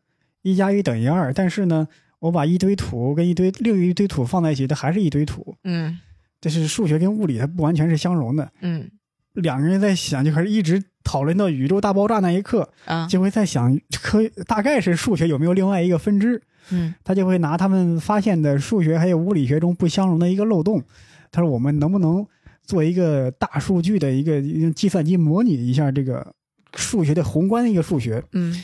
[0.44, 1.88] 一加一等于二，但是呢，
[2.20, 5.56] 我把一堆土跟一堆另一堆土放在一起，它还是一堆土。
[5.64, 5.98] 嗯
[6.40, 8.52] 这是数学跟物理它不完全是相容的。
[8.62, 8.92] 嗯
[9.34, 16.40] 两个人在想，就开始一直讨论到宇宙大爆炸那一刻，啊就会在想科大概是数学有没有另外一个分支。
[16.70, 20.84] 嗯他就会拿他们发现的数学还有物理学中不相容的一个漏洞，
[21.32, 22.26] 他说我们能不能
[22.64, 26.34] 做一个大数据的一个用计算机模拟一下这个
[26.76, 28.24] 数学的宏观的一个数学。
[28.34, 28.62] 嗯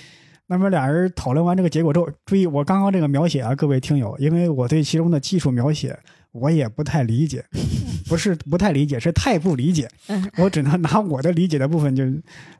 [0.49, 5.97] 那么俩人讨论完这个结果之后，注意我刚刚这个描写啊，各位听友，因为我对其中的技术描写
[6.31, 7.45] 我也不太理解，
[8.09, 12.03] 不是不太理解， 是太不理解嗯，我只能拿我的理解的部分就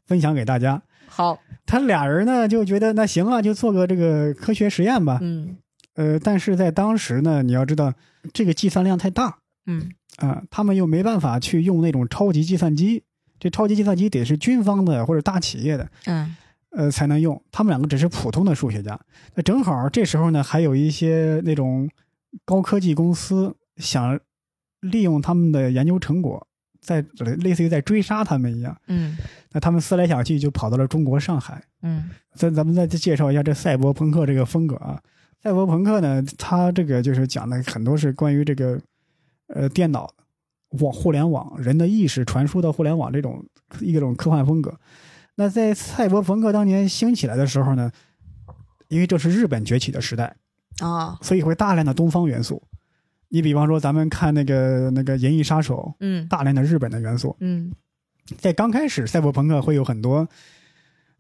[0.06, 0.82] 分享给大家。
[1.08, 1.40] 好。
[1.66, 5.18] 他俩人呢就觉得那行啊，就做个这个科学实验吧。
[5.22, 5.58] 嗯。
[5.96, 7.94] 呃，但是在当时呢，你要知道
[8.32, 9.38] 这个计算量太大。
[9.66, 9.90] 嗯。
[10.18, 13.04] 啊、他们又没办法去用那种超级计算机，
[13.40, 16.36] 这超级计算机得是军方的或者大企业的，嗯
[16.72, 17.42] 呃才能用。
[17.52, 19.00] 他们两个只是普通的数学家，
[19.36, 21.90] 那正好这时候呢，还有一些那种
[22.46, 24.20] 高科技公司想
[24.82, 26.48] 利用他们的研究成果，
[26.80, 27.04] 在
[27.40, 28.76] 类似于在追杀他们一样。
[28.88, 29.18] 嗯
[29.52, 31.64] 那他们思来想去，就跑到了中国上海。
[31.82, 35.02] 嗯咱咱们再介绍一下这赛博朋克这个风格啊。
[35.42, 38.80] 赛博朋克呢，它这个就是讲的很多是关于这个
[39.48, 40.14] 呃电脑
[40.82, 43.44] 网互联网人的意识传输到互联网这种
[43.80, 44.78] 一种科幻风格。
[45.40, 47.90] 那在赛博朋克当年兴起来的时候呢，
[48.90, 50.36] 因为这是日本崛起的时代，
[50.80, 52.62] 啊所以会大量的东方元素。
[53.30, 57.38] 你比方说，咱们看那个那个《银翼杀手》，嗯大量的日本的元素。
[57.40, 57.72] 嗯
[58.38, 60.28] 在刚开始，赛博朋克会有很多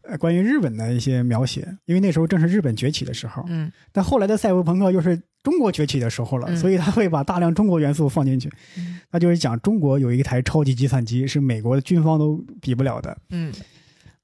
[0.02, 3.46] 呃关于日本的一些描写，因为那时候正是日本崛起的时候。
[3.48, 8.52] 嗯但后来的赛博朋克又是中国崛起的时候了，嗯所以他会把大量中国元素放进去。
[8.76, 13.18] 嗯那就是讲中国有一台超级计算机是美国的军方都比不了的。
[13.30, 13.54] 嗯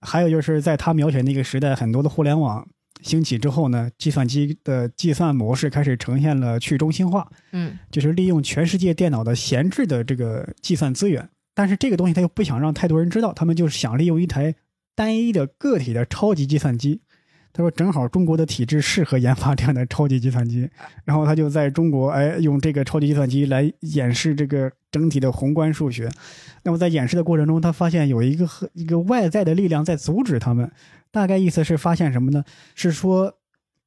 [0.06, 2.66] 还有就是在他描写那个时代，很多的互联网
[3.02, 11.28] 兴起之后呢，计算机的计算模式开始呈现了去中心化，嗯就是利用全世界电脑的闲置的这个计算资源。
[11.54, 14.56] 但是这个东西他又不想让太多人知道，他们就是想利用一台
[14.96, 17.02] 单一的个体的超级计算机。
[17.56, 20.70] 他说正好中国的体制适合研发这样的超级计算机，
[21.06, 26.12] 然后他就在中国哎用这个超级计算机来演示这个整体的宏观数学。
[26.64, 30.70] 那么在演示的过程中，他发现有一个和一个外在的力量在阻止他们。
[31.12, 32.44] 大概意思是发现什么呢？
[32.76, 33.38] 是说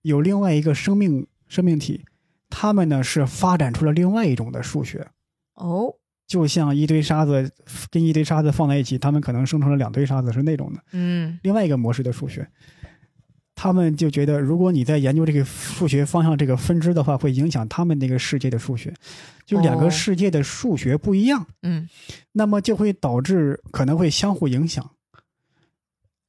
[0.00, 2.06] 有另外一个生命生命体，
[2.48, 5.06] 他们呢是发展出了另外一种的数学，
[5.56, 5.94] 哦
[6.26, 7.50] 就像一堆沙子
[7.90, 12.48] 跟一堆沙子放在一起，他们可能生成了两堆沙子，是那种的嗯另外一个模式的数学。
[13.60, 18.94] 他们就觉得，如果你在研究这个数学方向这个分支的话，会影响他们那个世界的数学，
[19.44, 21.88] 就两哦个世界的数学不一样，嗯
[22.30, 24.88] 那么就会导致可能会相互影响。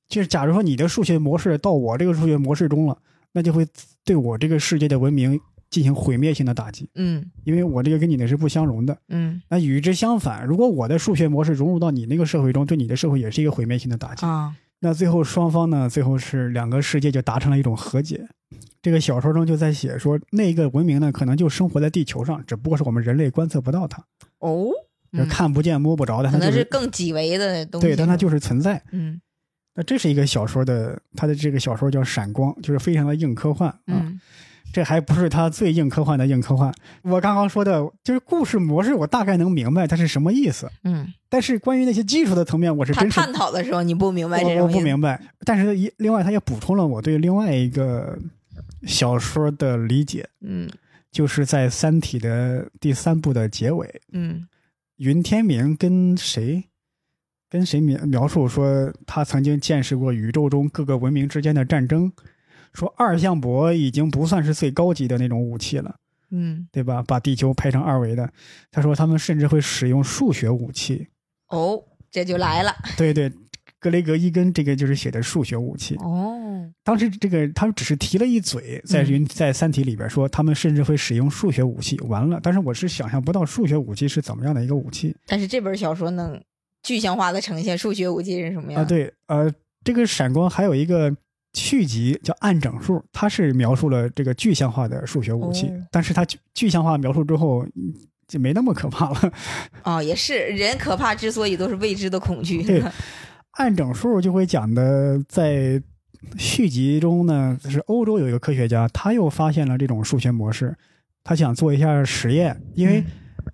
[0.08, 2.98] 就是假如说你的数学模式到我这个数学模式中了，
[3.32, 3.68] 那就会
[4.04, 8.98] 对我这个世界的文明进行毁灭性的打击，嗯因为我这个跟你的是不相容的。
[9.10, 14.26] 嗯那与之相反，如果我的数学模式融入到你那个社会中，对你的社会也是一个毁灭性的打击。
[14.26, 18.28] 啊那最后双方呢，最后是两个世界就达成了一种和解。
[18.82, 24.04] 这个小说中就在写说，那个文明呢，可能就生活在地球上，只不过是我们人类观测不到它，
[24.40, 24.70] 哦，
[25.12, 28.82] 就看不见摸不着的，可能是更几维的东西，对，但它就是存在。
[28.92, 29.20] 嗯
[29.76, 33.80] 那这是一个小说的，它的这个小说叫《闪光》，就是非常的硬科幻啊。
[33.88, 34.20] 嗯
[34.72, 36.74] 这还不是它最硬科幻的硬科幻。
[37.04, 45.22] 我刚刚说的就是故事模式，我大概能明白它是什么意思，嗯，但是关于那些技术的层面，我是真是探讨的时候你不明白这我不明白。
[45.46, 48.18] 但是一另外，他也补充了我对另外一个
[48.88, 50.70] 小说的理解，嗯。
[51.12, 54.48] 就是在《三体》的第三部的结尾，嗯。
[54.98, 56.66] 云天明跟谁？
[57.50, 62.12] 跟谁描描述说他曾经见识过宇宙中各个文明之间的战争，
[62.74, 65.96] 说二向箔已经不算是最高级的那种武器了，
[66.32, 67.04] 嗯对吧？
[67.08, 68.32] 把地球拍成二维的，
[68.72, 71.08] 他说他们甚至会使用数学武器。
[71.50, 73.32] 哦，这就来了对对，
[73.80, 75.96] 格雷格伊根这个就是写的数学武器。
[75.96, 82.00] 哦，当时这个他们只是提了一嘴，在云在《三体》里边说他们甚至会使用数学武器。
[82.02, 86.40] 完了，但是我是想象不到数学武器是怎么样的一个武器但是这本小说能
[86.84, 88.86] 具象化的呈现数学武器是什么样啊？
[88.86, 89.52] 对，呃，
[89.84, 91.16] 这个闪光还有一个
[91.60, 97.94] 续集叫按整数，它是描述了这个具象化的数学武器，哦但是它具具象化描述之后嗯
[98.28, 99.34] 就没那么可怕了。
[99.84, 102.82] 哦，也是人可怕之所以都是未知的恐惧， 对
[103.54, 105.82] 按整数就会讲的，在
[106.38, 110.76] 续集中呢，是欧洲有一个科学家，他又发现了这种数学模式，
[111.24, 113.04] 他想做一下实验，因为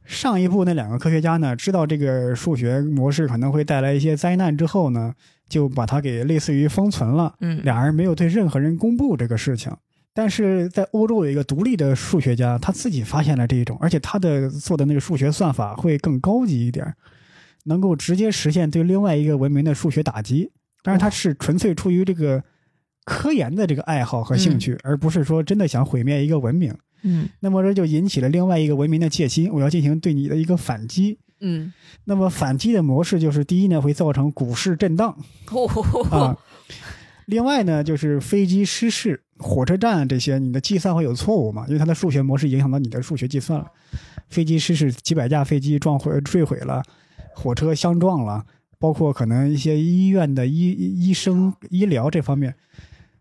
[0.04, 5.14] 上一部那两个科学家呢，知道这个数学模式可能会带来一些灾难之后呢，
[5.48, 9.72] 就把它给类似于封存了，嗯俩人没有对任何人公布这个事情。
[10.14, 16.94] 但是在欧洲有一个独立的数学家，他自己发现了这一种，而且他的做的那个数学算法会更高级一点，
[17.66, 20.52] 能够直接实现对另外一个文明的数学打击。
[20.82, 22.42] 但是，他是纯粹出于这个
[23.04, 26.74] 科研的这个爱好和兴趣，而不是说真的想毁灭一个文明。
[27.04, 31.20] 嗯那么这就引起了另外一个文明的戒心，我要进行对你的一个反击。
[31.48, 31.72] 嗯，
[32.06, 35.16] 那么反击的模式就是，第一呢会造成股市震荡。
[35.52, 35.68] 哦。
[36.10, 36.38] 啊，
[37.28, 43.68] 另外呢就是飞机失事、火车站这些你的计算会有错误嘛，因为它的数学模式影响到你的数学计算了。
[44.28, 46.82] 飞机失事，几百架飞机撞毁坠毁了，
[47.36, 48.44] 火车相撞了，
[48.80, 52.56] 包括可能一些医院的医医生医疗这方面，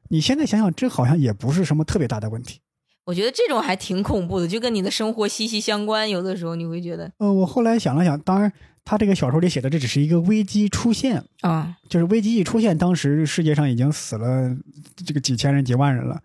[0.08, 2.60] 你现在想想，这好像也不是什么特别大的问题。
[3.04, 6.08] 我觉得这种还挺恐怖的，就跟你的生活息息相关。
[6.08, 8.50] 有的时候你会觉得呃，我后来想了想，当然
[8.84, 14.56] 他这个小说里写的这只是一个危机出现，啊，就是危机一出现，当时世界上已经死了
[14.96, 16.22] 这个几千人、几万人了，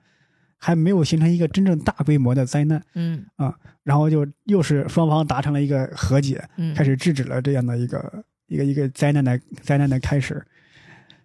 [0.58, 3.54] 还没有形成一个真正大规模的灾难，嗯啊
[3.84, 10.46] 然后就又是双方达成了一个和解，嗯，开始制止了这样的一个一个一个灾难的灾难的开始。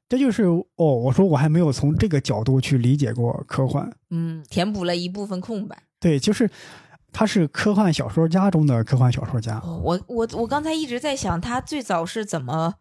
[0.08, 5.76] 这就是哦，我说我还没有从这个角度去理解过科幻，嗯填补了一部分空白。
[5.98, 6.50] 对，就是
[7.12, 12.74] 他是科幻小说家中的科幻小说家，哦，我我我刚才一直在想，他最早是怎么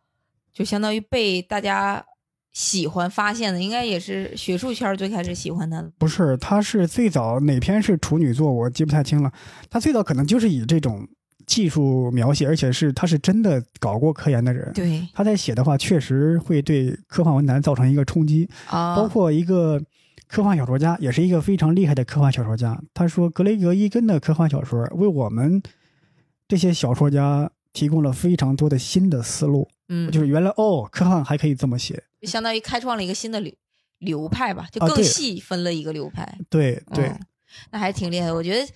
[0.54, 2.06] 就相当于被大家
[2.52, 3.62] 喜欢发现的？
[3.62, 5.92] 应该也是学术圈最开始喜欢他的。
[5.98, 9.32] 不是，他是最早哪篇是处女作，我记不太清了。
[9.70, 11.08] 他最早可能就是以这种
[11.46, 14.72] 技术描写，而且是他是真的搞过科研的人。
[14.74, 18.50] 对他在写的话，确实会对科幻文坛造成一个冲击。
[18.68, 19.82] 啊，包括一个
[20.28, 22.82] 科幻小说家，也是一个非常厉害的科幻小说家。
[22.94, 25.62] 他说，格雷格伊根的科幻小说为我们
[26.48, 32.04] 这些小说家提供了非常多的新的思路，嗯，就是原来哦，科幻还可以这么写。
[32.24, 33.54] 相当于开创了一个新的流
[34.00, 36.38] 流派吧，就更细分了一个流派。
[36.50, 37.06] 对对。
[37.06, 37.20] 嗯
[37.70, 38.34] 那还挺厉害的。
[38.34, 38.68] 我觉得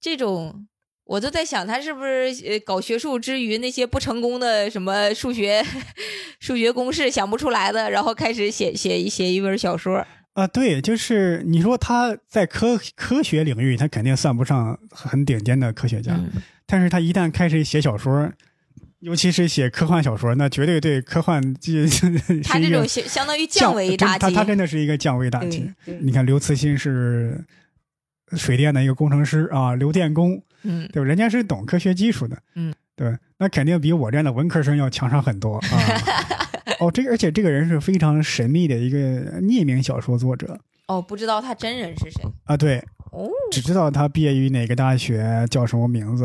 [0.00, 0.66] 这种，
[1.04, 5.64] 我都在想，他是不是呃搞学术之余那些不成功的什么数学
[6.40, 10.06] 数学公式想不出来的，然后开始写写一写一本小说。
[10.32, 18.32] 啊，对，就是你说他在科科学领域，他肯定算不上很顶尖的科学家，嗯但是他一旦开始写小说，
[19.00, 21.86] 尤其是写科幻小说，那绝对对科幻这
[22.42, 27.44] 他这种相相当于降降维打击，他他真的是一个降维打击你看刘慈欣是
[28.32, 31.06] 水电的一个工程师啊，刘电工，嗯对吧？
[31.06, 35.68] 人家是懂科学技术的，嗯，对，那肯定比我这样的文科生要强上很多啊。
[36.80, 40.58] 哦，这个而且这个人是非常神秘的一个匿名小说作者
[40.88, 42.78] 哦，不知道他真人是谁啊，对，
[43.12, 46.24] 哦，只知道他毕业于哪个大学，叫什么名字。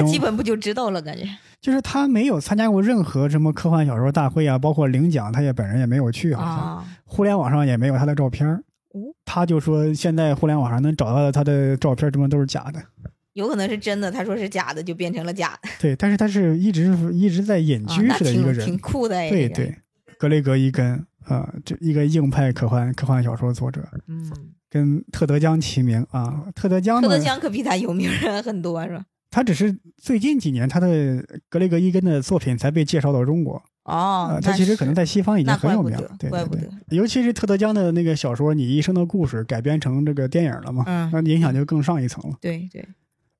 [0.00, 1.02] 那基本不就知道了？
[1.02, 1.24] 感觉
[1.60, 6.56] 就是他没有参加过任何什么科幻小说大会啊，包括领奖，他也本人也没有去，好像。
[6.56, 12.82] 啊，互联网上也没有他的照片儿哦他就说现在互联网上能找到的他的照片，这么都是假的。
[13.34, 14.10] 有可能是真的。
[14.10, 15.68] 他说是假的，就变成了假的。
[15.78, 18.64] 对，但是他是一直一直在隐啊，居那式的一个人。
[18.64, 19.30] 挺挺酷的哎。
[19.30, 19.76] 这个，对对，
[20.18, 24.30] 格雷格伊根啊、这一个硬派科幻科幻小说作者，嗯，
[24.68, 26.46] 跟特德·江齐名啊。
[26.54, 29.04] 特德·江特德，江可比他有名人很多是吧？
[29.30, 36.08] 他只是最近几年他的格雷格伊根的作品才被介绍到中国哦啊、，他其实可能在西方已经很有名了。
[36.18, 42.36] 对对对怪不得，尤其是特德·江的那个小说《你一生的故事》改编成这个电影了嘛，嗯那影响就更上一层了。
[42.40, 42.86] 对对，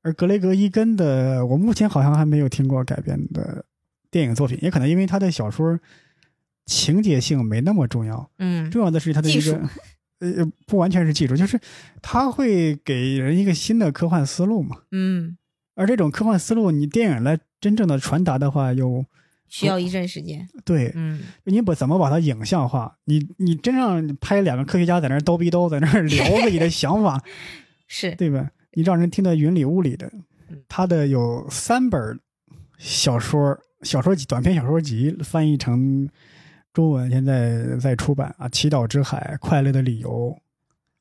[0.05, 3.65] 而格雷格伊根的，我目前好像还没有听过改编的
[4.11, 5.81] 电影作品，也可能因为他的小说
[6.67, 9.61] 情节性没那么重要，嗯重要的是他的一个，
[10.19, 11.59] 呃，不完全是技术，就是
[12.03, 14.77] 他会给人一个新的科幻思路嘛。
[14.93, 15.39] 嗯，
[15.75, 19.07] 而这种科幻思路，你电影来真正的传达的话，又
[19.49, 20.47] 需要一阵时间。
[20.67, 22.99] 对嗯你把怎么把它影像化？
[23.07, 27.23] 你你真让拍两个科学家在那儿叨逼叨，在那儿聊自己的想法，
[27.89, 28.51] 是，对吧？
[28.75, 30.11] 你让人听得云里雾里的
[30.51, 30.62] 嗯。
[30.68, 32.20] 他的有三本
[32.79, 36.09] 小说，小说集、短篇小说集翻译成
[36.72, 40.11] 中文，现在在出版啊，《祈祷之海》《快乐的理由》，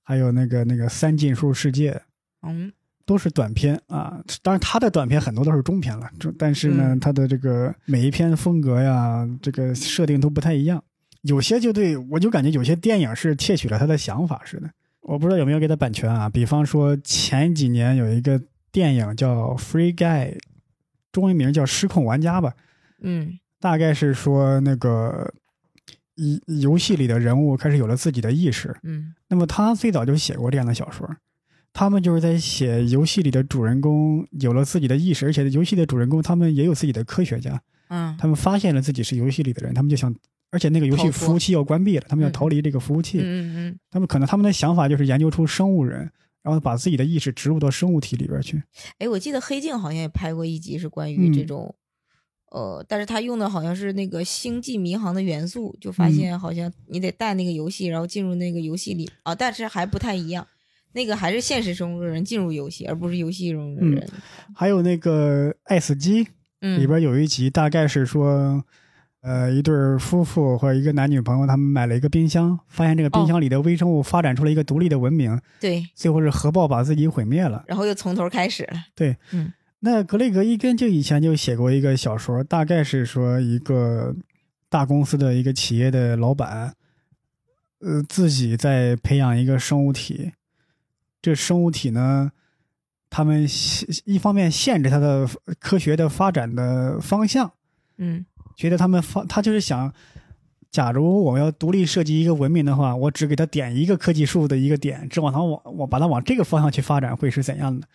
[0.04, 1.92] 还有那个那个《三进数世界》，
[2.44, 2.72] 嗯
[3.06, 4.24] 都是短篇啊。
[4.42, 10.82] 当然，他的短篇很多都是中篇了，中但是呢，嗯他的这个每一篇风格呀，这个设定都不太一样。
[11.24, 14.70] 有些就对我就感觉有些电影是窃取了他的想法似的。
[15.04, 16.30] 我不知道有没有给他版权啊？
[16.30, 18.42] 比方说前几年有一个
[18.72, 20.32] 电影叫《Free Guy》，
[21.12, 22.54] 中文名叫《失控玩家》吧，
[23.02, 23.40] 嗯。
[23.60, 25.34] 大概是说那个
[26.16, 29.14] 一游戏里的人物开始有了自己的意识，嗯。
[29.30, 31.10] 那么他最早就写过这样的小说，
[31.72, 38.18] 他们就是在写游戏里的主人公有了自己的意识，而且游戏的主人公他们也有自己的科学家，嗯。
[38.20, 40.14] 他们发现了自己是游戏里的人，他们就想
[40.54, 43.18] 而且那个游戏服务器要关闭了，他们要嗯逃离这个服务器。
[43.20, 46.10] 嗯嗯他们可能他们的想法就是研究出生物人，
[46.44, 48.62] 然后把自己的意识植入到生物体里边去。
[49.00, 51.76] 哎，我记得黑镜好像也拍过一集是关于这嗯种，
[52.52, 60.48] 呃，但是他用的好像是那个星际迷航的元素，就发嗯现好像你得带那个游戏，然后进入那个游戏里啊，但是还不太一样。
[60.96, 64.10] 那个还是现实中的人进入游戏，而不是游戏中的嗯人。
[64.54, 66.24] 还有那个《爱死机》
[66.62, 68.64] 嗯，里边有一集，大概是说，
[69.24, 77.64] 呃，一对夫妇或者一个男女朋友，他们买了一个冰箱，发现这个冰箱里的微生物发展出了一个独立的文明，对，最后是核爆把自己毁灭了。
[77.66, 79.16] 然后又从头开始了对。
[79.80, 84.14] 那格雷格伊根就以前就写过一个小说，大概是说一个
[84.70, 86.74] 大公司的一个企业的老板，
[87.80, 90.34] 呃，自己在培养一个生物体，
[91.22, 92.32] 这生物体呢，
[93.10, 97.54] 他们限一方面限制它的科学的发展的方向，
[97.98, 98.26] 嗯
[98.56, 99.94] 觉得他们发他就是想，
[100.72, 107.88] 假如我要独立设计一个文明的话，我只给他点一个科技树的一个点，只往他往我把它往这个方向去发展，会是怎样的？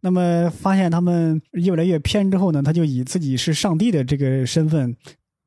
[0.00, 4.96] 那么发现他们越来越偏之后呢，他就以自己是上帝的这个身份，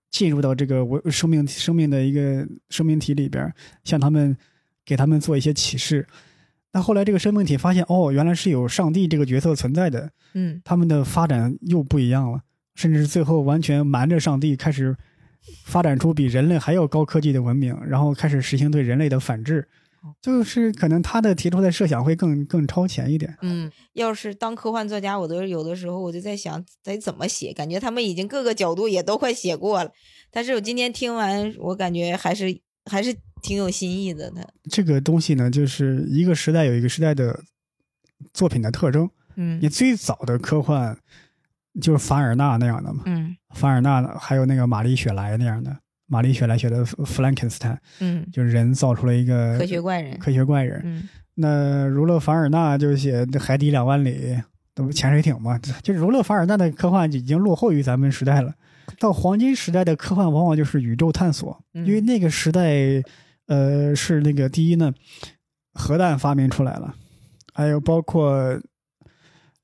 [0.10, 3.54] 进入到这个文生命生命的一个生命体里边，
[3.86, 4.36] 向他们
[4.86, 6.06] 给他们做一些启示。
[6.74, 12.42] 那后来这个生命体发现，哦，原来是有上帝这个角色存在的，嗯他们的发展又不一样了，
[12.76, 14.95] 甚至最后完全瞒着上帝，开始
[15.65, 19.67] 发展出比人类还要高科技的文明，然后开始实行对人类的反制。
[20.19, 23.38] 就是可能他的提出的设想会更更超前一点。
[23.43, 29.91] 嗯，要是当科幻作家，我都有的时候我就在想得怎么写，感觉他们已经各个角度也都快写过了。
[30.32, 32.59] 但是我今天听完，我感觉还是
[32.89, 34.32] 还是挺有新意的。
[34.32, 37.39] 他，这个东西呢，就是一个时代有一个时代的
[38.34, 39.07] 作品的特征。
[39.36, 40.97] 嗯你最早的科幻
[41.80, 45.78] 就是凡尔纳那样的嘛，嗯凡尔纳还有那个玛丽雪莱那样的。
[46.07, 50.19] 玛丽雪莱写的《弗兰肯斯坦》，嗯，就是人造出了一个科学怪人。
[50.19, 50.82] 科学怪人。
[50.84, 54.34] 嗯那儒勒·凡尔纳就写《海底两万里》，
[54.76, 55.57] 那不潜水艇嘛？
[55.82, 58.53] 就儒勒·凡尔纳的科幻已经落后于咱们时代了。
[58.99, 63.01] 到黄金时代的科幻往往就是宇宙探索，嗯因为那个时代，
[63.47, 64.93] 呃，是那个第一呢，
[65.74, 66.93] 核弹发明出来了，
[67.53, 68.59] 还有包括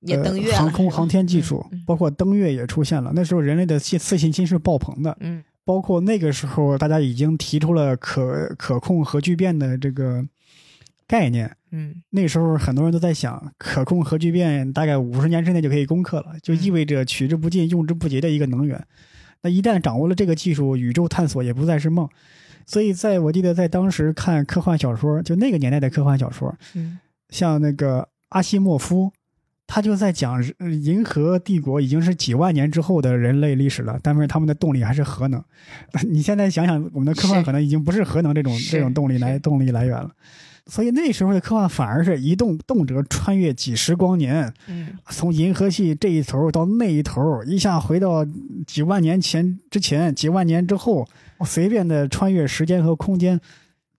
[0.01, 3.11] 也登月航空航天技术，嗯包括登月也出现了。
[3.15, 10.25] 那时候人类的自自信心是爆棚的，嗯包括那个时候大家已经提出了可可控核聚变的这个
[11.07, 11.51] 概念。
[11.71, 18.81] 嗯那时候很多人都在想，可控核聚变大概五十年之内就可以攻克了，就意味着取之不尽、用之不竭的一个能源。
[19.41, 22.07] 那一旦掌握了这个技术，宇宙探索也不再是梦。
[22.65, 29.11] 所以，在我记得在当时看科幻小说，就那个年代的科幻小说，嗯像那个阿西莫夫，
[29.68, 35.43] 他就在讲呃银河帝国已经是几万年之后的人类历史了，但是他们的动力还是核能。
[36.09, 40.09] 你现在想想，我们的科幻可能已经不是核能这种这种动力来动力来源了。
[40.70, 48.26] 所以那时候的科幻反而是移动动辄穿越几十光年，嗯从银河系这一头到那一头，一下回到
[48.65, 51.07] 几万年前之前，几万年之后，
[51.45, 53.39] 随便的穿越时间和空间，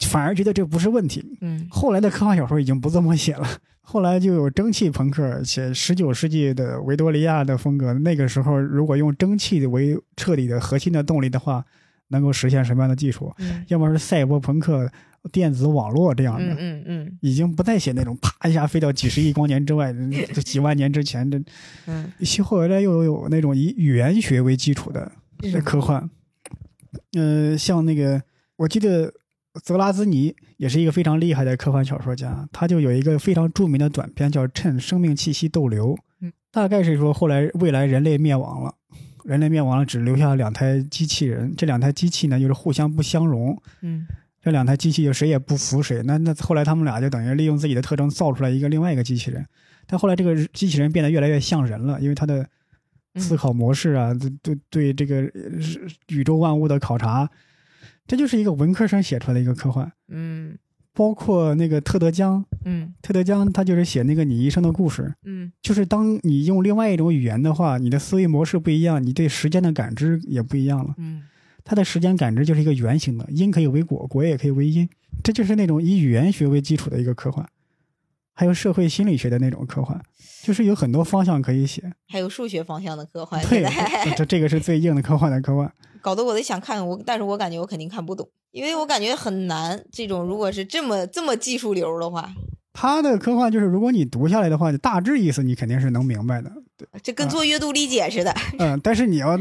[0.06, 1.36] 反而觉得这不是问题。
[1.40, 3.46] 嗯后来的科幻小说已经不这么写了，
[3.80, 7.92] 后来就有蒸汽朋克写十九世纪的维多利亚的风格。
[7.94, 11.64] 那个时候，如果用蒸汽为彻底的核心的动力的话，
[12.08, 13.34] 能够实现什么样的技术？
[13.38, 14.90] 嗯要么是赛博朋克、
[15.32, 19.92] 电子网络这样的，嗯嗯嗯已经不再写那种啪一下飞到几十亿光年之外、
[20.32, 21.38] 这几万年之前这。
[21.86, 22.12] 嗯，
[22.44, 25.10] 后来又有那种以语言学为基础的
[25.64, 26.08] 科幻，
[27.12, 28.22] 呃，像那个
[28.56, 29.12] 我记得
[29.62, 38.74] 泽拉兹尼也是一个非常厉害的科幻小说家，他就有一个非常著名的短篇叫《趁生命气息逗留》，嗯，大概是说后来未来人类灭亡了。
[39.24, 41.52] 人类灭亡了，只留下两台机器人。
[41.54, 43.60] 这两台机器呢，就是互相不相容。
[43.82, 44.06] 嗯
[44.40, 46.00] 这两台机器就谁也不服谁。
[46.04, 49.44] 那那后来他们俩就等于利用自己的特征造出来一个另外一个机器人。
[49.86, 52.48] 但后来这个机器人变得越来越像人了，因为他的
[53.16, 55.30] 思考模式啊，对对对这个
[56.06, 57.28] 宇宙万物的考察，
[58.08, 59.92] 这就是一个文科生写出来的一个科幻。
[60.08, 60.58] 嗯
[60.94, 70.94] 包括那个特德·江，嗯特德·江他就是写那个你一生的故事，嗯就是当你用另外一种语言的话，你的思维模式不一样，你对时间的感知也不一样了。
[70.98, 71.22] 嗯
[71.62, 74.88] 他的时间感知就是一个圆形的，因可以为果，果也可以为因，
[75.22, 77.46] 这就是那种以语言学为基础的一个科幻，
[78.32, 80.00] 还有社会心理学的那种科幻，
[80.42, 81.92] 就是有很多方向可以写。
[82.08, 83.62] 还有数学方向的科幻，对，
[84.16, 85.70] 这这个是最硬的科幻的科幻。
[86.00, 89.84] 搞得我都想看我，但是我感觉我肯定看不懂，因为我感觉很难。
[89.92, 92.32] 这种如果是这么这么技术流的话，
[92.72, 96.50] 它的科幻就是，如果你读下来的话，大致意思你肯定是能明白的。
[96.76, 99.38] 对这跟做阅读理解似的嗯，但是你要，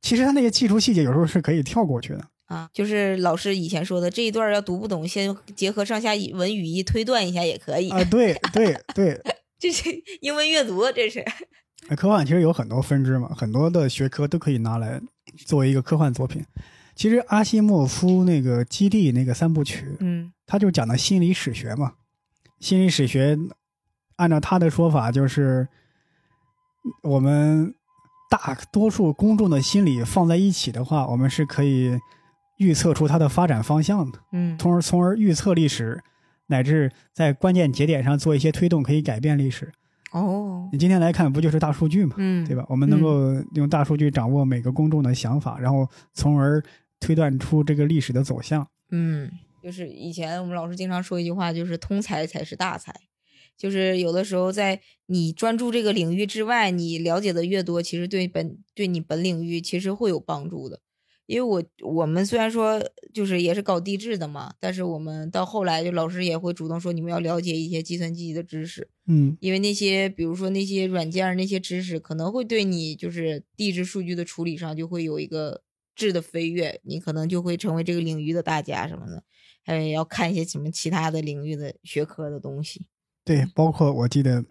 [0.00, 2.24] 其实他那些技术细节有时候是可以跳过去的。
[2.46, 7.90] 啊，就是老师以前说的这一段要读不懂，先结合上下文语义推断一下也可以。
[7.90, 9.20] 啊，对对对，
[9.56, 9.88] 这是
[10.20, 11.24] 英文阅读，这是。
[11.96, 15.00] 科幻其实有很多分支嘛，很多的学科都可以拿来
[15.36, 16.44] 作为一个科幻作品。
[16.94, 21.92] 其实阿西莫夫那个《基地》那个三部曲，嗯他就讲的心理史学嘛。
[22.58, 23.38] 心理史学
[24.16, 25.66] 按照他的说法，就是
[27.02, 27.74] 我们
[28.30, 31.98] 大多数公众的心理放在一起的话，我们是可以
[32.58, 36.02] 预测出它的发展方向的，嗯从而从而预测历史，
[36.48, 39.72] 乃至在关键节点上做一些推动，可以改变历史。
[40.12, 42.16] 哦，你今天来看，不就是大数据嘛？
[42.18, 42.64] 嗯，对吧？
[42.68, 46.62] 我们能够用大数据掌握每个公众的想法，然后从而
[46.98, 48.66] 推断出这个历史的走向。
[48.90, 49.30] 嗯，
[49.62, 52.94] 就是以前我们老师经常说一句话，就是通才才是大才。
[53.56, 60.80] 就是有的时候在你专注这个领域之外，你了解的越多，其实对本对你本领域其实会有帮助的。
[61.30, 62.82] 因为我我们虽然说
[63.14, 75.62] 就是也是搞地质的嘛，但是我们到后来就老师也会主动说你们要了解一些计算机的知识，嗯因为那些比如说那些软件那些知识可能会对你就是地质数据的处理上就会有一个
[75.94, 79.22] 质的飞跃，你可能就会成为这个领域的大家什么的，
[79.64, 82.86] 还有要看一些什么其他的领域的学科的东西。
[83.24, 84.44] 对，包括我记得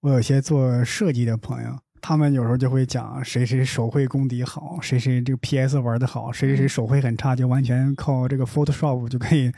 [0.00, 9.52] 我有些做设计的朋友，他们有时候就会讲谁谁手绘功底好，谁谁这个 PS 玩的好，谁谁谁手绘很差，就完全靠这个 Photoshop 就可以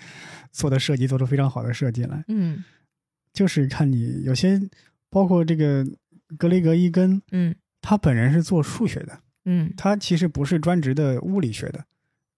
[0.50, 2.24] 做的设计做出非常好的设计来。
[2.28, 2.64] 嗯。
[3.32, 4.60] 就是看你有些，
[5.08, 5.86] 包括这个
[6.36, 7.54] 格雷格伊根，嗯。
[7.80, 9.72] 他本人是做数学的，嗯。
[9.76, 11.84] 他其实不是专职的物理学的，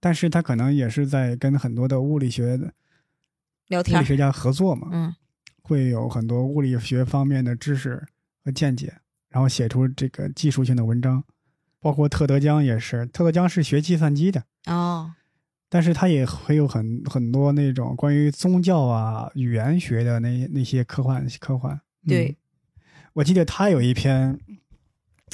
[0.01, 2.73] 但是他可能也是在跟很多的物理学的
[3.69, 3.99] 聊天。
[3.99, 5.15] 物理学家合作嘛，嗯。
[5.65, 8.05] 会有很多物理学方面的知识
[8.45, 8.93] 和见解，
[9.33, 11.25] 然后写出这个技术性的文章。
[11.81, 15.13] 包括特德·江也是，特德·江是学计算机的，哦
[15.69, 21.75] 但是他也会有很很多那种关于宗教啊、语言学的那那些科幻科幻。
[22.05, 22.37] 嗯对，
[23.15, 24.39] 我记得他有一篇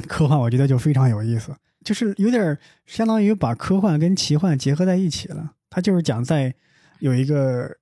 [0.07, 1.55] 科幻，我觉得就非常有意思，
[1.85, 2.57] 就是有点
[2.87, 5.53] 相当于把科幻跟奇幻结合在一起了。
[5.69, 6.55] 他就是讲在
[7.01, 7.77] 有一个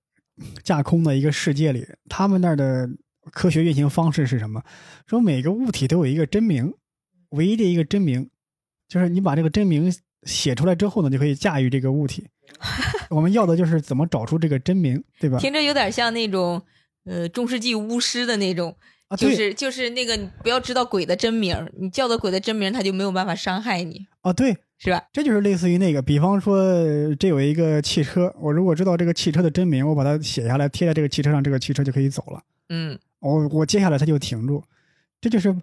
[0.64, 2.88] 架空的一个世界里，他们那儿的
[3.32, 4.62] 科学运行方式是什么？
[5.06, 6.72] 说每个物体都有一个真名，
[7.30, 8.30] 唯一的一个真名，
[8.88, 9.92] 就是你把这个真名
[10.22, 12.26] 写出来之后呢，就可以驾驭这个物体。
[13.10, 15.38] 我们要的就是怎么找出这个真名，对吧？
[15.38, 16.62] 听着有点像那种
[17.04, 18.74] 呃中世纪巫师的那种，
[19.08, 25.02] 啊，就是就是那个你不要知道鬼的真名，你叫的鬼的真名，他就没有办法伤害你，啊，对，是吧？
[25.12, 32.40] 这就是类似于那个，比方说呃这有一个汽车，我如果知道这个汽车的真名，我把它写下来贴在这个汽车上，这个汽车就可以走了。
[32.68, 34.62] 嗯我我接下来它就停住，
[35.20, 35.54] 这就是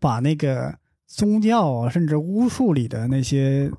[0.00, 0.74] 把那个
[1.06, 3.70] 宗教啊，甚至巫术里的那些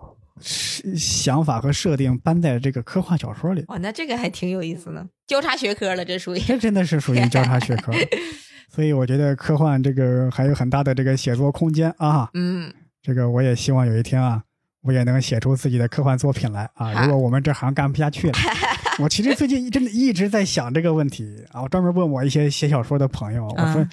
[0.98, 6.40] 想法和设定搬在这个科幻小说里，哦，那这个还挺有意思呢，交叉学科了，这属于。
[6.40, 7.92] 这真的是属于交叉学科。
[8.70, 12.30] 所以我觉得科幻这个还有很大的这个写作空间啊。
[12.34, 14.44] 嗯，这个我也希望有一天啊，
[14.84, 17.04] 我也能写出自己的科幻作品来啊。
[17.04, 18.38] 如果我们这行干不下去了，
[19.00, 21.62] 我其实最近真的一直在想这个问题啊。
[21.62, 23.90] 我专门问我一些写小说的朋友，我说嗯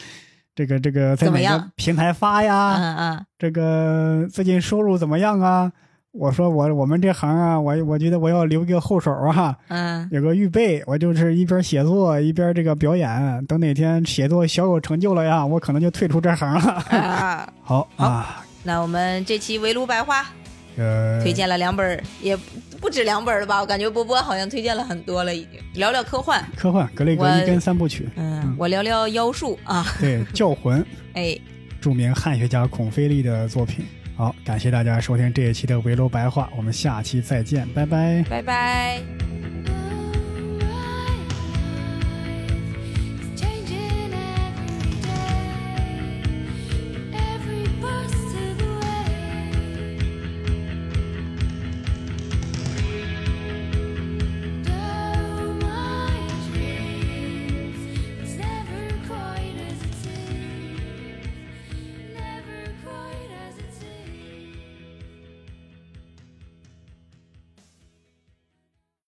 [0.54, 2.74] 这个这个在哪个平台发呀？
[2.76, 5.72] 嗯嗯这个最近收入怎么样啊？
[6.12, 13.46] 我说我我们这行啊，我我觉得我要留个后手啊，嗯，有个预备，我就是一边写作一边这个表演。
[13.46, 16.72] 等哪天写作小有成就了呀，我可能就退出这行了。
[16.90, 20.26] 啊， 好啊，那我们这期围炉白话
[20.80, 22.34] 呃，推荐了两本儿，也
[22.80, 23.60] 不止两本儿了吧？
[23.60, 26.42] 我感觉波波好像推荐了很多了，已经聊聊科幻。
[26.56, 31.38] 科幻格雷格一根三部曲，嗯，我聊聊妖术啊，对教魂， 哎，
[31.80, 33.84] 著名汉学家孔飞利的作品。
[34.16, 38.24] 好，感谢大家收听这一期的围楼白话，我们下期再见，拜拜。
[38.28, 39.89] 拜拜。